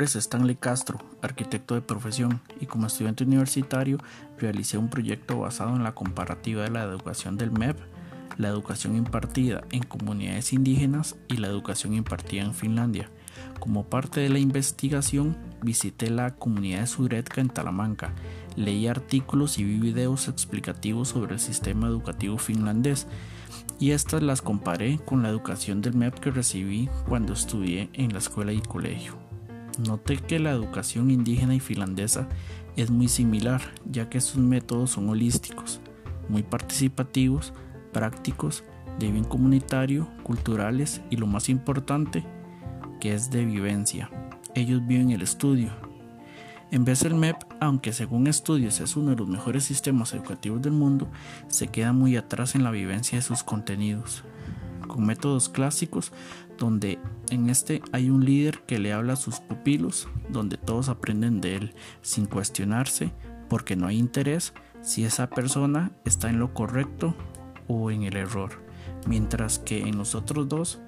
Nombre 0.00 0.18
es 0.18 0.24
Stanley 0.24 0.56
Castro, 0.56 0.98
arquitecto 1.20 1.74
de 1.74 1.82
profesión, 1.82 2.40
y 2.58 2.64
como 2.64 2.86
estudiante 2.86 3.24
universitario 3.24 3.98
realicé 4.38 4.78
un 4.78 4.88
proyecto 4.88 5.40
basado 5.40 5.76
en 5.76 5.82
la 5.84 5.94
comparativa 5.94 6.62
de 6.62 6.70
la 6.70 6.84
educación 6.84 7.36
del 7.36 7.50
MEP, 7.50 7.76
la 8.38 8.48
educación 8.48 8.96
impartida 8.96 9.62
en 9.70 9.82
comunidades 9.82 10.54
indígenas 10.54 11.16
y 11.28 11.36
la 11.36 11.48
educación 11.48 11.92
impartida 11.92 12.44
en 12.44 12.54
Finlandia. 12.54 13.10
Como 13.58 13.90
parte 13.90 14.20
de 14.20 14.30
la 14.30 14.38
investigación, 14.38 15.36
visité 15.60 16.08
la 16.08 16.34
comunidad 16.34 16.80
de 16.80 16.86
Suretka 16.86 17.42
en 17.42 17.50
Talamanca, 17.50 18.14
leí 18.56 18.86
artículos 18.86 19.58
y 19.58 19.64
vi 19.64 19.80
videos 19.80 20.28
explicativos 20.28 21.08
sobre 21.08 21.34
el 21.34 21.40
sistema 21.40 21.88
educativo 21.88 22.38
finlandés 22.38 23.06
y 23.78 23.90
estas 23.90 24.22
las 24.22 24.40
comparé 24.40 24.98
con 25.04 25.22
la 25.22 25.28
educación 25.28 25.82
del 25.82 25.92
MEP 25.92 26.20
que 26.20 26.30
recibí 26.30 26.88
cuando 27.06 27.34
estudié 27.34 27.90
en 27.92 28.14
la 28.14 28.20
escuela 28.20 28.54
y 28.54 28.62
colegio. 28.62 29.19
Noté 29.86 30.18
que 30.18 30.38
la 30.38 30.50
educación 30.50 31.10
indígena 31.10 31.54
y 31.54 31.60
finlandesa 31.60 32.28
es 32.76 32.90
muy 32.90 33.08
similar, 33.08 33.62
ya 33.90 34.10
que 34.10 34.20
sus 34.20 34.36
métodos 34.36 34.90
son 34.90 35.08
holísticos, 35.08 35.80
muy 36.28 36.42
participativos, 36.42 37.54
prácticos, 37.92 38.62
de 38.98 39.10
bien 39.10 39.24
comunitario, 39.24 40.08
culturales 40.22 41.00
y 41.08 41.16
lo 41.16 41.26
más 41.26 41.48
importante, 41.48 42.26
que 43.00 43.14
es 43.14 43.30
de 43.30 43.46
vivencia. 43.46 44.10
Ellos 44.54 44.86
viven 44.86 45.10
el 45.10 45.22
estudio. 45.22 45.70
En 46.70 46.84
vez 46.84 47.00
del 47.00 47.14
MEP, 47.14 47.36
aunque 47.58 47.94
según 47.94 48.26
estudios 48.26 48.80
es 48.80 48.96
uno 48.96 49.10
de 49.10 49.16
los 49.16 49.28
mejores 49.28 49.64
sistemas 49.64 50.12
educativos 50.12 50.60
del 50.60 50.72
mundo, 50.72 51.08
se 51.48 51.68
queda 51.68 51.92
muy 51.92 52.16
atrás 52.16 52.54
en 52.54 52.64
la 52.64 52.70
vivencia 52.70 53.16
de 53.16 53.22
sus 53.22 53.42
contenidos. 53.42 54.24
Con 54.86 55.06
métodos 55.06 55.48
clásicos 55.48 56.12
donde 56.60 57.00
en 57.30 57.48
este 57.48 57.82
hay 57.90 58.10
un 58.10 58.24
líder 58.24 58.60
que 58.66 58.78
le 58.78 58.92
habla 58.92 59.14
a 59.14 59.16
sus 59.16 59.40
pupilos, 59.40 60.08
donde 60.28 60.58
todos 60.58 60.90
aprenden 60.90 61.40
de 61.40 61.56
él 61.56 61.74
sin 62.02 62.26
cuestionarse, 62.26 63.12
porque 63.48 63.74
no 63.74 63.88
hay 63.88 63.98
interés 63.98 64.52
si 64.82 65.04
esa 65.04 65.30
persona 65.30 65.90
está 66.04 66.28
en 66.28 66.38
lo 66.38 66.54
correcto 66.54 67.16
o 67.66 67.90
en 67.90 68.02
el 68.02 68.14
error, 68.16 68.62
mientras 69.06 69.58
que 69.58 69.80
en 69.80 69.96
los 69.96 70.14
otros 70.14 70.48
dos 70.48 70.80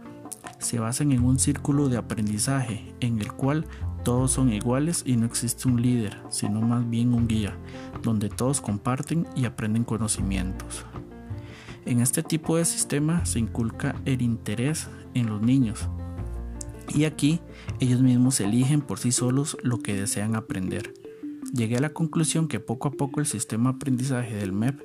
se 0.59 0.79
basan 0.79 1.11
en 1.11 1.25
un 1.25 1.39
círculo 1.39 1.89
de 1.89 1.97
aprendizaje 1.97 2.95
en 3.01 3.19
el 3.19 3.33
cual 3.33 3.67
todos 4.05 4.33
son 4.33 4.53
iguales 4.53 5.03
y 5.07 5.17
no 5.17 5.25
existe 5.25 5.69
un 5.69 5.81
líder, 5.81 6.19
sino 6.29 6.61
más 6.61 6.89
bien 6.89 7.15
un 7.15 7.27
guía, 7.27 7.57
donde 8.03 8.29
todos 8.29 8.61
comparten 8.61 9.27
y 9.35 9.47
aprenden 9.47 9.85
conocimientos. 9.85 10.85
En 11.85 12.01
este 12.01 12.23
tipo 12.23 12.57
de 12.57 12.65
sistema 12.65 13.25
se 13.25 13.41
inculca 13.41 13.97
el 14.05 14.23
interés 14.23 14.89
en 15.15 15.27
los 15.27 15.43
niños 15.43 15.89
y 16.95 17.05
aquí 17.05 17.41
ellos 17.81 18.01
mismos 18.01 18.41
eligen 18.41 18.81
por 18.81 18.99
sí 18.99 19.13
solos 19.13 19.57
lo 19.63 19.79
que 19.79 19.95
desean 19.95 20.37
aprender. 20.37 20.95
Llegué 21.53 21.77
a 21.77 21.81
la 21.81 21.93
conclusión 21.93 22.49
que 22.49 22.61
poco 22.61 22.89
a 22.89 22.93
poco 22.93 23.21
el 23.21 23.27
sistema 23.27 23.71
de 23.71 23.77
aprendizaje 23.77 24.37
del 24.37 24.53
MEP 24.53 24.81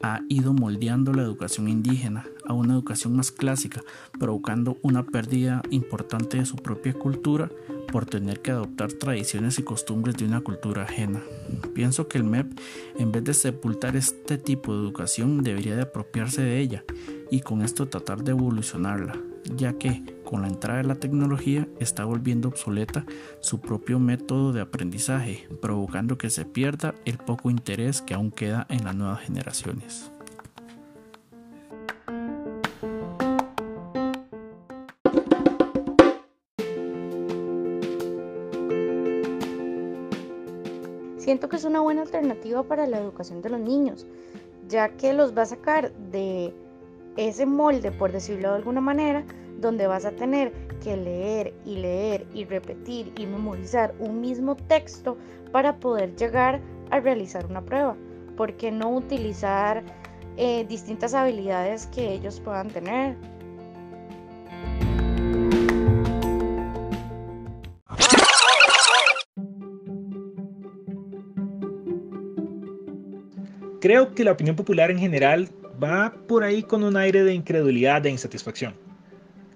ha 0.00 0.20
ido 0.28 0.52
moldeando 0.52 1.12
la 1.12 1.22
educación 1.22 1.68
indígena 1.68 2.24
a 2.46 2.52
una 2.52 2.74
educación 2.74 3.16
más 3.16 3.32
clásica, 3.32 3.82
provocando 4.18 4.78
una 4.82 5.04
pérdida 5.04 5.60
importante 5.70 6.36
de 6.38 6.46
su 6.46 6.54
propia 6.54 6.92
cultura 6.92 7.50
por 7.90 8.06
tener 8.06 8.40
que 8.40 8.52
adoptar 8.52 8.92
tradiciones 8.92 9.58
y 9.58 9.64
costumbres 9.64 10.16
de 10.16 10.26
una 10.26 10.40
cultura 10.40 10.84
ajena. 10.84 11.20
Pienso 11.74 12.06
que 12.06 12.18
el 12.18 12.24
MEP, 12.24 12.46
en 12.96 13.10
vez 13.10 13.24
de 13.24 13.34
sepultar 13.34 13.96
este 13.96 14.38
tipo 14.38 14.72
de 14.72 14.80
educación, 14.80 15.42
debería 15.42 15.74
de 15.74 15.82
apropiarse 15.82 16.42
de 16.42 16.60
ella 16.60 16.84
y 17.30 17.40
con 17.40 17.62
esto 17.62 17.88
tratar 17.88 18.22
de 18.22 18.30
evolucionarla, 18.30 19.18
ya 19.56 19.74
que 19.74 20.02
con 20.24 20.42
la 20.42 20.48
entrada 20.48 20.82
de 20.82 20.88
la 20.88 20.94
tecnología 20.94 21.66
está 21.80 22.04
volviendo 22.04 22.48
obsoleta 22.48 23.04
su 23.40 23.60
propio 23.60 23.98
método 23.98 24.52
de 24.52 24.60
aprendizaje, 24.60 25.48
provocando 25.60 26.18
que 26.18 26.30
se 26.30 26.44
pierda 26.44 26.94
el 27.04 27.18
poco 27.18 27.50
interés 27.50 28.02
que 28.02 28.14
aún 28.14 28.30
queda 28.30 28.66
en 28.68 28.84
las 28.84 28.94
nuevas 28.94 29.20
generaciones. 29.20 30.10
Siento 41.28 41.50
que 41.50 41.56
es 41.56 41.64
una 41.64 41.80
buena 41.80 42.00
alternativa 42.00 42.62
para 42.62 42.86
la 42.86 42.98
educación 42.98 43.42
de 43.42 43.50
los 43.50 43.60
niños, 43.60 44.06
ya 44.66 44.88
que 44.96 45.12
los 45.12 45.36
va 45.36 45.42
a 45.42 45.46
sacar 45.46 45.92
de 45.92 46.54
ese 47.18 47.46
molde, 47.46 47.90
por 47.90 48.12
decirlo 48.12 48.50
de 48.50 48.56
alguna 48.56 48.80
manera, 48.80 49.24
donde 49.58 49.88
vas 49.88 50.04
a 50.04 50.12
tener 50.12 50.52
que 50.84 50.96
leer 50.96 51.52
y 51.64 51.76
leer 51.76 52.24
y 52.32 52.44
repetir 52.44 53.12
y 53.18 53.26
memorizar 53.26 53.92
un 53.98 54.20
mismo 54.20 54.54
texto 54.54 55.18
para 55.50 55.80
poder 55.80 56.14
llegar 56.14 56.60
a 56.90 57.00
realizar 57.00 57.44
una 57.46 57.60
prueba. 57.60 57.96
¿Por 58.36 58.56
qué 58.56 58.70
no 58.70 58.90
utilizar 58.94 59.82
eh, 60.36 60.64
distintas 60.68 61.12
habilidades 61.12 61.88
que 61.88 62.12
ellos 62.12 62.38
puedan 62.38 62.68
tener? 62.68 63.16
Creo 73.80 74.14
que 74.14 74.22
la 74.22 74.32
opinión 74.32 74.54
popular 74.54 74.92
en 74.92 74.98
general 74.98 75.48
va 75.82 76.12
por 76.26 76.44
ahí 76.44 76.62
con 76.62 76.82
un 76.82 76.96
aire 76.96 77.24
de 77.24 77.34
incredulidad 77.34 78.04
e 78.06 78.10
insatisfacción. 78.10 78.74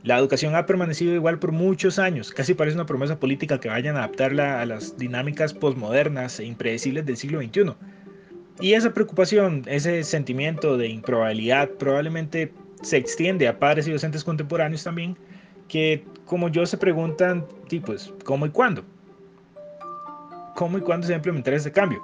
La 0.04 0.18
educación 0.18 0.56
ha 0.56 0.66
permanecido 0.66 1.14
igual 1.14 1.38
por 1.38 1.52
muchos 1.52 1.98
años, 1.98 2.32
casi 2.32 2.54
parece 2.54 2.76
una 2.76 2.86
promesa 2.86 3.20
política 3.20 3.60
que 3.60 3.68
vayan 3.68 3.96
a 3.96 4.00
adaptarla 4.00 4.60
a 4.60 4.66
las 4.66 4.98
dinámicas 4.98 5.54
posmodernas 5.54 6.40
e 6.40 6.44
impredecibles 6.44 7.06
del 7.06 7.16
siglo 7.16 7.40
XXI. 7.40 7.74
Y 8.60 8.74
esa 8.74 8.92
preocupación, 8.92 9.62
ese 9.66 10.02
sentimiento 10.02 10.76
de 10.76 10.88
improbabilidad 10.88 11.70
probablemente 11.70 12.52
se 12.82 12.96
extiende 12.96 13.46
a 13.46 13.58
padres 13.58 13.86
y 13.86 13.92
docentes 13.92 14.24
contemporáneos 14.24 14.82
también, 14.82 15.16
que 15.68 16.04
como 16.26 16.48
yo 16.48 16.66
se 16.66 16.76
preguntan, 16.76 17.46
pues, 17.86 18.12
¿cómo 18.24 18.46
y 18.46 18.50
cuándo? 18.50 18.84
¿Cómo 20.56 20.78
y 20.78 20.80
cuándo 20.80 21.06
se 21.06 21.12
va 21.12 21.16
a 21.16 21.18
implementar 21.18 21.54
este 21.54 21.70
cambio? 21.70 22.02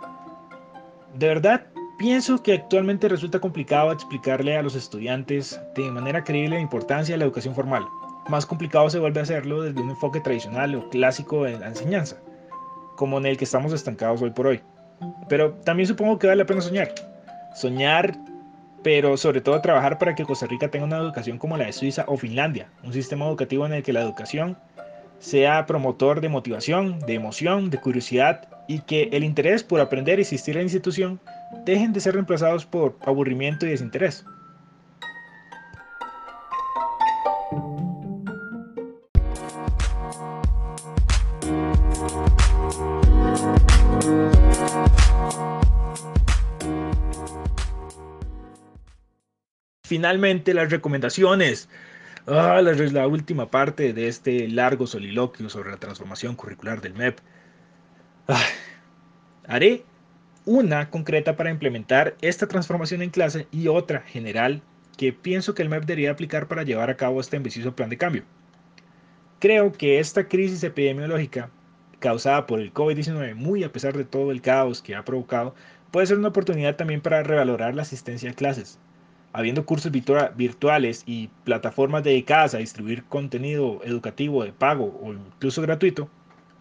De 1.18 1.26
verdad, 1.26 1.66
Pienso 1.98 2.40
que 2.44 2.52
actualmente 2.52 3.08
resulta 3.08 3.40
complicado 3.40 3.90
explicarle 3.90 4.56
a 4.56 4.62
los 4.62 4.76
estudiantes 4.76 5.60
de 5.74 5.90
manera 5.90 6.22
creíble 6.22 6.54
la 6.54 6.62
importancia 6.62 7.12
de 7.12 7.18
la 7.18 7.24
educación 7.24 7.56
formal. 7.56 7.88
Más 8.28 8.46
complicado 8.46 8.88
se 8.88 9.00
vuelve 9.00 9.18
a 9.18 9.24
hacerlo 9.24 9.62
desde 9.62 9.80
un 9.80 9.90
enfoque 9.90 10.20
tradicional 10.20 10.76
o 10.76 10.88
clásico 10.90 11.42
de 11.42 11.58
la 11.58 11.66
enseñanza, 11.66 12.16
como 12.94 13.18
en 13.18 13.26
el 13.26 13.36
que 13.36 13.42
estamos 13.42 13.72
estancados 13.72 14.22
hoy 14.22 14.30
por 14.30 14.46
hoy. 14.46 14.60
Pero 15.28 15.54
también 15.64 15.88
supongo 15.88 16.20
que 16.20 16.28
vale 16.28 16.38
la 16.38 16.46
pena 16.46 16.60
soñar. 16.60 16.94
Soñar, 17.56 18.16
pero 18.84 19.16
sobre 19.16 19.40
todo 19.40 19.60
trabajar 19.60 19.98
para 19.98 20.14
que 20.14 20.24
Costa 20.24 20.46
Rica 20.46 20.70
tenga 20.70 20.86
una 20.86 20.98
educación 20.98 21.36
como 21.36 21.56
la 21.56 21.66
de 21.66 21.72
Suiza 21.72 22.04
o 22.06 22.16
Finlandia, 22.16 22.68
un 22.84 22.92
sistema 22.92 23.26
educativo 23.26 23.66
en 23.66 23.72
el 23.72 23.82
que 23.82 23.92
la 23.92 24.02
educación 24.02 24.56
sea 25.18 25.66
promotor 25.66 26.20
de 26.20 26.28
motivación, 26.28 27.00
de 27.00 27.14
emoción, 27.14 27.70
de 27.70 27.80
curiosidad 27.80 28.48
y 28.68 28.80
que 28.80 29.08
el 29.12 29.24
interés 29.24 29.64
por 29.64 29.80
aprender 29.80 30.18
y 30.18 30.22
existir 30.22 30.54
en 30.54 30.60
la 30.60 30.64
institución 30.64 31.20
dejen 31.64 31.92
de 31.92 32.00
ser 32.00 32.14
reemplazados 32.14 32.66
por 32.66 32.96
aburrimiento 33.04 33.66
y 33.66 33.70
desinterés. 33.70 34.24
Finalmente, 49.88 50.52
las 50.52 50.70
recomendaciones. 50.70 51.70
Ah, 52.26 52.60
la, 52.60 52.72
la 52.72 53.06
última 53.06 53.50
parte 53.50 53.94
de 53.94 54.08
este 54.08 54.46
largo 54.46 54.86
soliloquio 54.86 55.48
sobre 55.48 55.70
la 55.70 55.78
transformación 55.78 56.36
curricular 56.36 56.82
del 56.82 56.92
MEP. 56.92 57.18
Haré 59.46 59.84
una 60.44 60.90
concreta 60.90 61.36
para 61.36 61.50
implementar 61.50 62.16
esta 62.20 62.46
transformación 62.46 63.00
en 63.02 63.10
clase 63.10 63.46
y 63.50 63.68
otra 63.68 64.00
general 64.00 64.62
que 64.98 65.12
pienso 65.12 65.54
que 65.54 65.62
el 65.62 65.68
MEP 65.68 65.84
debería 65.86 66.10
aplicar 66.10 66.48
para 66.48 66.64
llevar 66.64 66.90
a 66.90 66.96
cabo 66.96 67.20
este 67.20 67.36
ambicioso 67.36 67.74
plan 67.74 67.88
de 67.88 67.96
cambio. 67.96 68.24
Creo 69.38 69.72
que 69.72 70.00
esta 70.00 70.28
crisis 70.28 70.62
epidemiológica 70.64 71.50
causada 71.98 72.46
por 72.46 72.60
el 72.60 72.74
COVID-19, 72.74 73.34
muy 73.34 73.64
a 73.64 73.72
pesar 73.72 73.96
de 73.96 74.04
todo 74.04 74.30
el 74.30 74.42
caos 74.42 74.82
que 74.82 74.94
ha 74.94 75.04
provocado, 75.04 75.54
puede 75.90 76.06
ser 76.06 76.18
una 76.18 76.28
oportunidad 76.28 76.76
también 76.76 77.00
para 77.00 77.22
revalorar 77.22 77.74
la 77.74 77.82
asistencia 77.82 78.30
a 78.30 78.34
clases. 78.34 78.78
Habiendo 79.32 79.64
cursos 79.64 79.92
virtuales 79.92 81.02
y 81.06 81.28
plataformas 81.44 82.02
dedicadas 82.02 82.54
a 82.54 82.58
distribuir 82.58 83.04
contenido 83.04 83.80
educativo 83.84 84.44
de 84.44 84.52
pago 84.52 84.98
o 85.02 85.12
incluso 85.12 85.62
gratuito, 85.62 86.10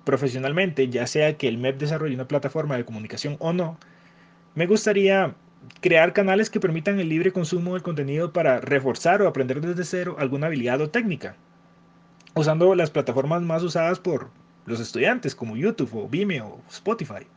profesionalmente, 0.08 0.88
ya 0.88 1.06
sea 1.06 1.36
que 1.36 1.50
el 1.50 1.58
MEP 1.58 1.80
desarrolle 1.80 2.16
una 2.16 2.30
plataforma 2.30 2.78
de 2.78 2.86
comunicación 2.86 3.36
o 3.40 3.52
no, 3.52 3.78
me 4.56 4.66
gustaría 4.66 5.36
crear 5.82 6.14
canales 6.14 6.50
que 6.50 6.62
permitan 6.62 6.98
el 7.02 7.10
libre 7.10 7.34
consumo 7.34 7.74
del 7.74 7.84
contenido 7.84 8.32
para 8.32 8.62
reforzar 8.62 9.22
o 9.22 9.28
aprender 9.28 9.60
desde 9.60 9.84
cero 9.84 10.16
alguna 10.18 10.48
habilidad 10.48 10.80
o 10.80 10.90
técnica, 10.90 11.36
usando 12.36 12.74
las 12.74 12.90
plataformas 12.90 13.42
más 13.42 13.64
usadas 13.64 14.00
por 14.00 14.30
los 14.66 14.80
estudiantes 14.80 15.36
como 15.36 15.58
YouTube 15.58 15.94
o 15.94 16.08
Vimeo 16.08 16.48
o 16.48 16.62
Spotify, 16.70 17.28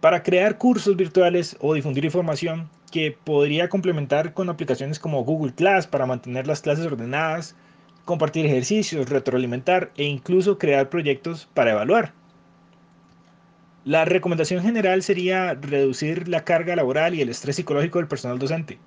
para 0.00 0.22
crear 0.22 0.58
cursos 0.58 0.96
virtuales 0.96 1.56
o 1.58 1.74
difundir 1.74 2.04
información 2.04 2.70
que 2.92 3.10
podría 3.24 3.68
complementar 3.68 4.34
con 4.34 4.48
aplicaciones 4.48 5.00
como 5.00 5.24
Google 5.24 5.52
Class 5.52 5.88
para 5.88 6.06
mantener 6.06 6.46
las 6.46 6.60
clases 6.60 6.86
ordenadas, 6.86 7.56
compartir 8.04 8.46
ejercicios, 8.46 9.08
retroalimentar 9.08 9.92
e 9.96 10.04
incluso 10.04 10.58
crear 10.58 10.88
proyectos 10.88 11.48
para 11.54 11.72
evaluar. 11.72 12.12
La 13.84 14.04
recomendación 14.04 14.62
general 14.62 15.02
sería 15.02 15.54
reducir 15.54 16.28
la 16.28 16.44
carga 16.44 16.76
laboral 16.76 17.14
y 17.14 17.20
el 17.20 17.28
estrés 17.28 17.56
psicológico 17.56 17.98
del 17.98 18.08
personal 18.08 18.38
docente. 18.38 18.78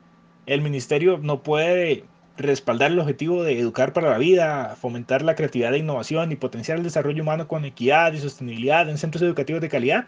El 0.46 0.62
ministerio 0.62 1.20
no 1.22 1.44
puede 1.44 2.06
respaldar 2.38 2.92
el 2.92 3.00
objetivo 3.00 3.44
de 3.44 3.60
educar 3.60 3.94
para 3.94 4.10
la 4.10 4.18
vida, 4.18 4.76
fomentar 4.80 5.22
la 5.22 5.36
creatividad 5.36 5.74
e 5.74 5.80
innovación 5.80 6.32
y 6.32 6.36
potenciar 6.36 6.78
el 6.78 6.84
desarrollo 6.84 7.24
humano 7.24 7.48
con 7.48 7.66
equidad 7.66 8.14
y 8.14 8.20
sostenibilidad 8.20 8.90
en 8.90 8.98
centros 8.98 9.22
educativos 9.22 9.62
de 9.62 9.70
calidad 9.70 10.08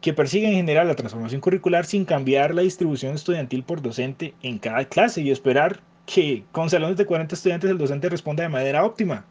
que 0.00 0.12
persiguen 0.12 0.50
en 0.50 0.56
general 0.56 0.88
la 0.88 0.96
transformación 0.96 1.40
curricular 1.40 1.86
sin 1.86 2.04
cambiar 2.04 2.54
la 2.54 2.62
distribución 2.62 3.14
estudiantil 3.14 3.62
por 3.62 3.80
docente 3.80 4.34
en 4.42 4.58
cada 4.58 4.84
clase 4.84 5.22
y 5.22 5.30
esperar 5.30 5.80
que 6.06 6.44
con 6.52 6.70
salones 6.70 6.96
de 6.96 7.06
40 7.06 7.34
estudiantes 7.34 7.70
el 7.70 7.78
docente 7.78 8.08
responda 8.08 8.42
de 8.42 8.48
manera 8.48 8.84
óptima. 8.84 9.24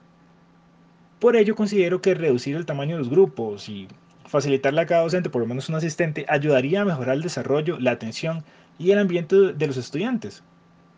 Por 1.20 1.36
ello 1.36 1.56
considero 1.56 2.02
que 2.02 2.16
reducir 2.16 2.56
el 2.56 2.66
tamaño 2.66 2.96
de 2.96 3.00
los 3.00 3.10
grupos 3.10 3.70
y 3.70 3.88
facilitarle 4.26 4.82
a 4.82 4.86
cada 4.86 5.04
docente 5.04 5.30
por 5.30 5.42
lo 5.42 5.48
menos 5.48 5.70
un 5.70 5.76
asistente 5.76 6.26
ayudaría 6.28 6.82
a 6.82 6.86
mejorar 6.86 7.16
el 7.16 7.22
desarrollo, 7.22 7.80
la 7.80 7.92
atención 7.92 8.44
y 8.80 8.92
el 8.92 9.00
ambiente 9.00 9.36
de 9.54 9.68
los 9.68 9.78
estudiantes. 9.78 10.44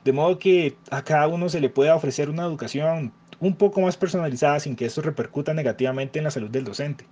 De 0.03 0.13
modo 0.13 0.39
que 0.39 0.77
a 0.91 1.03
cada 1.03 1.27
uno 1.27 1.49
se 1.49 1.59
le 1.59 1.69
pueda 1.69 1.95
ofrecer 1.95 2.29
una 2.29 2.43
educación 2.43 3.11
un 3.39 3.55
poco 3.55 3.81
más 3.81 3.97
personalizada 3.97 4.59
sin 4.59 4.75
que 4.75 4.85
esto 4.85 5.01
repercuta 5.01 5.53
negativamente 5.53 6.19
en 6.19 6.25
la 6.25 6.31
salud 6.31 6.49
del 6.49 6.63
docente. 6.63 7.05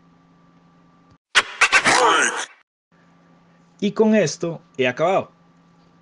Y 3.80 3.92
con 3.92 4.16
esto 4.16 4.62
he 4.78 4.88
acabado. 4.88 5.32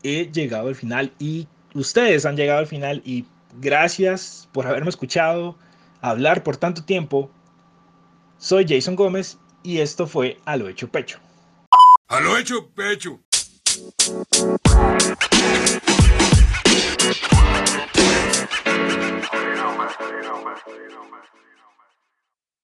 He 0.03 0.31
llegado 0.31 0.67
al 0.67 0.75
final 0.75 1.13
y 1.17 1.47
ustedes 1.73 2.25
han 2.25 2.35
llegado 2.35 2.59
al 2.59 2.67
final 2.67 3.01
y 3.05 3.25
gracias 3.59 4.47
por 4.51 4.67
haberme 4.67 4.89
escuchado 4.89 5.57
hablar 6.01 6.43
por 6.43 6.57
tanto 6.57 6.83
tiempo. 6.83 7.31
Soy 8.37 8.65
Jason 8.67 8.95
Gómez 8.95 9.37
y 9.63 9.79
esto 9.79 10.07
fue 10.07 10.39
A 10.45 10.57
lo 10.57 10.67
hecho 10.67 10.87
pecho. 10.89 11.19
A 12.07 12.19
lo 12.19 12.37
hecho 12.37 12.67
pecho. 12.69 13.19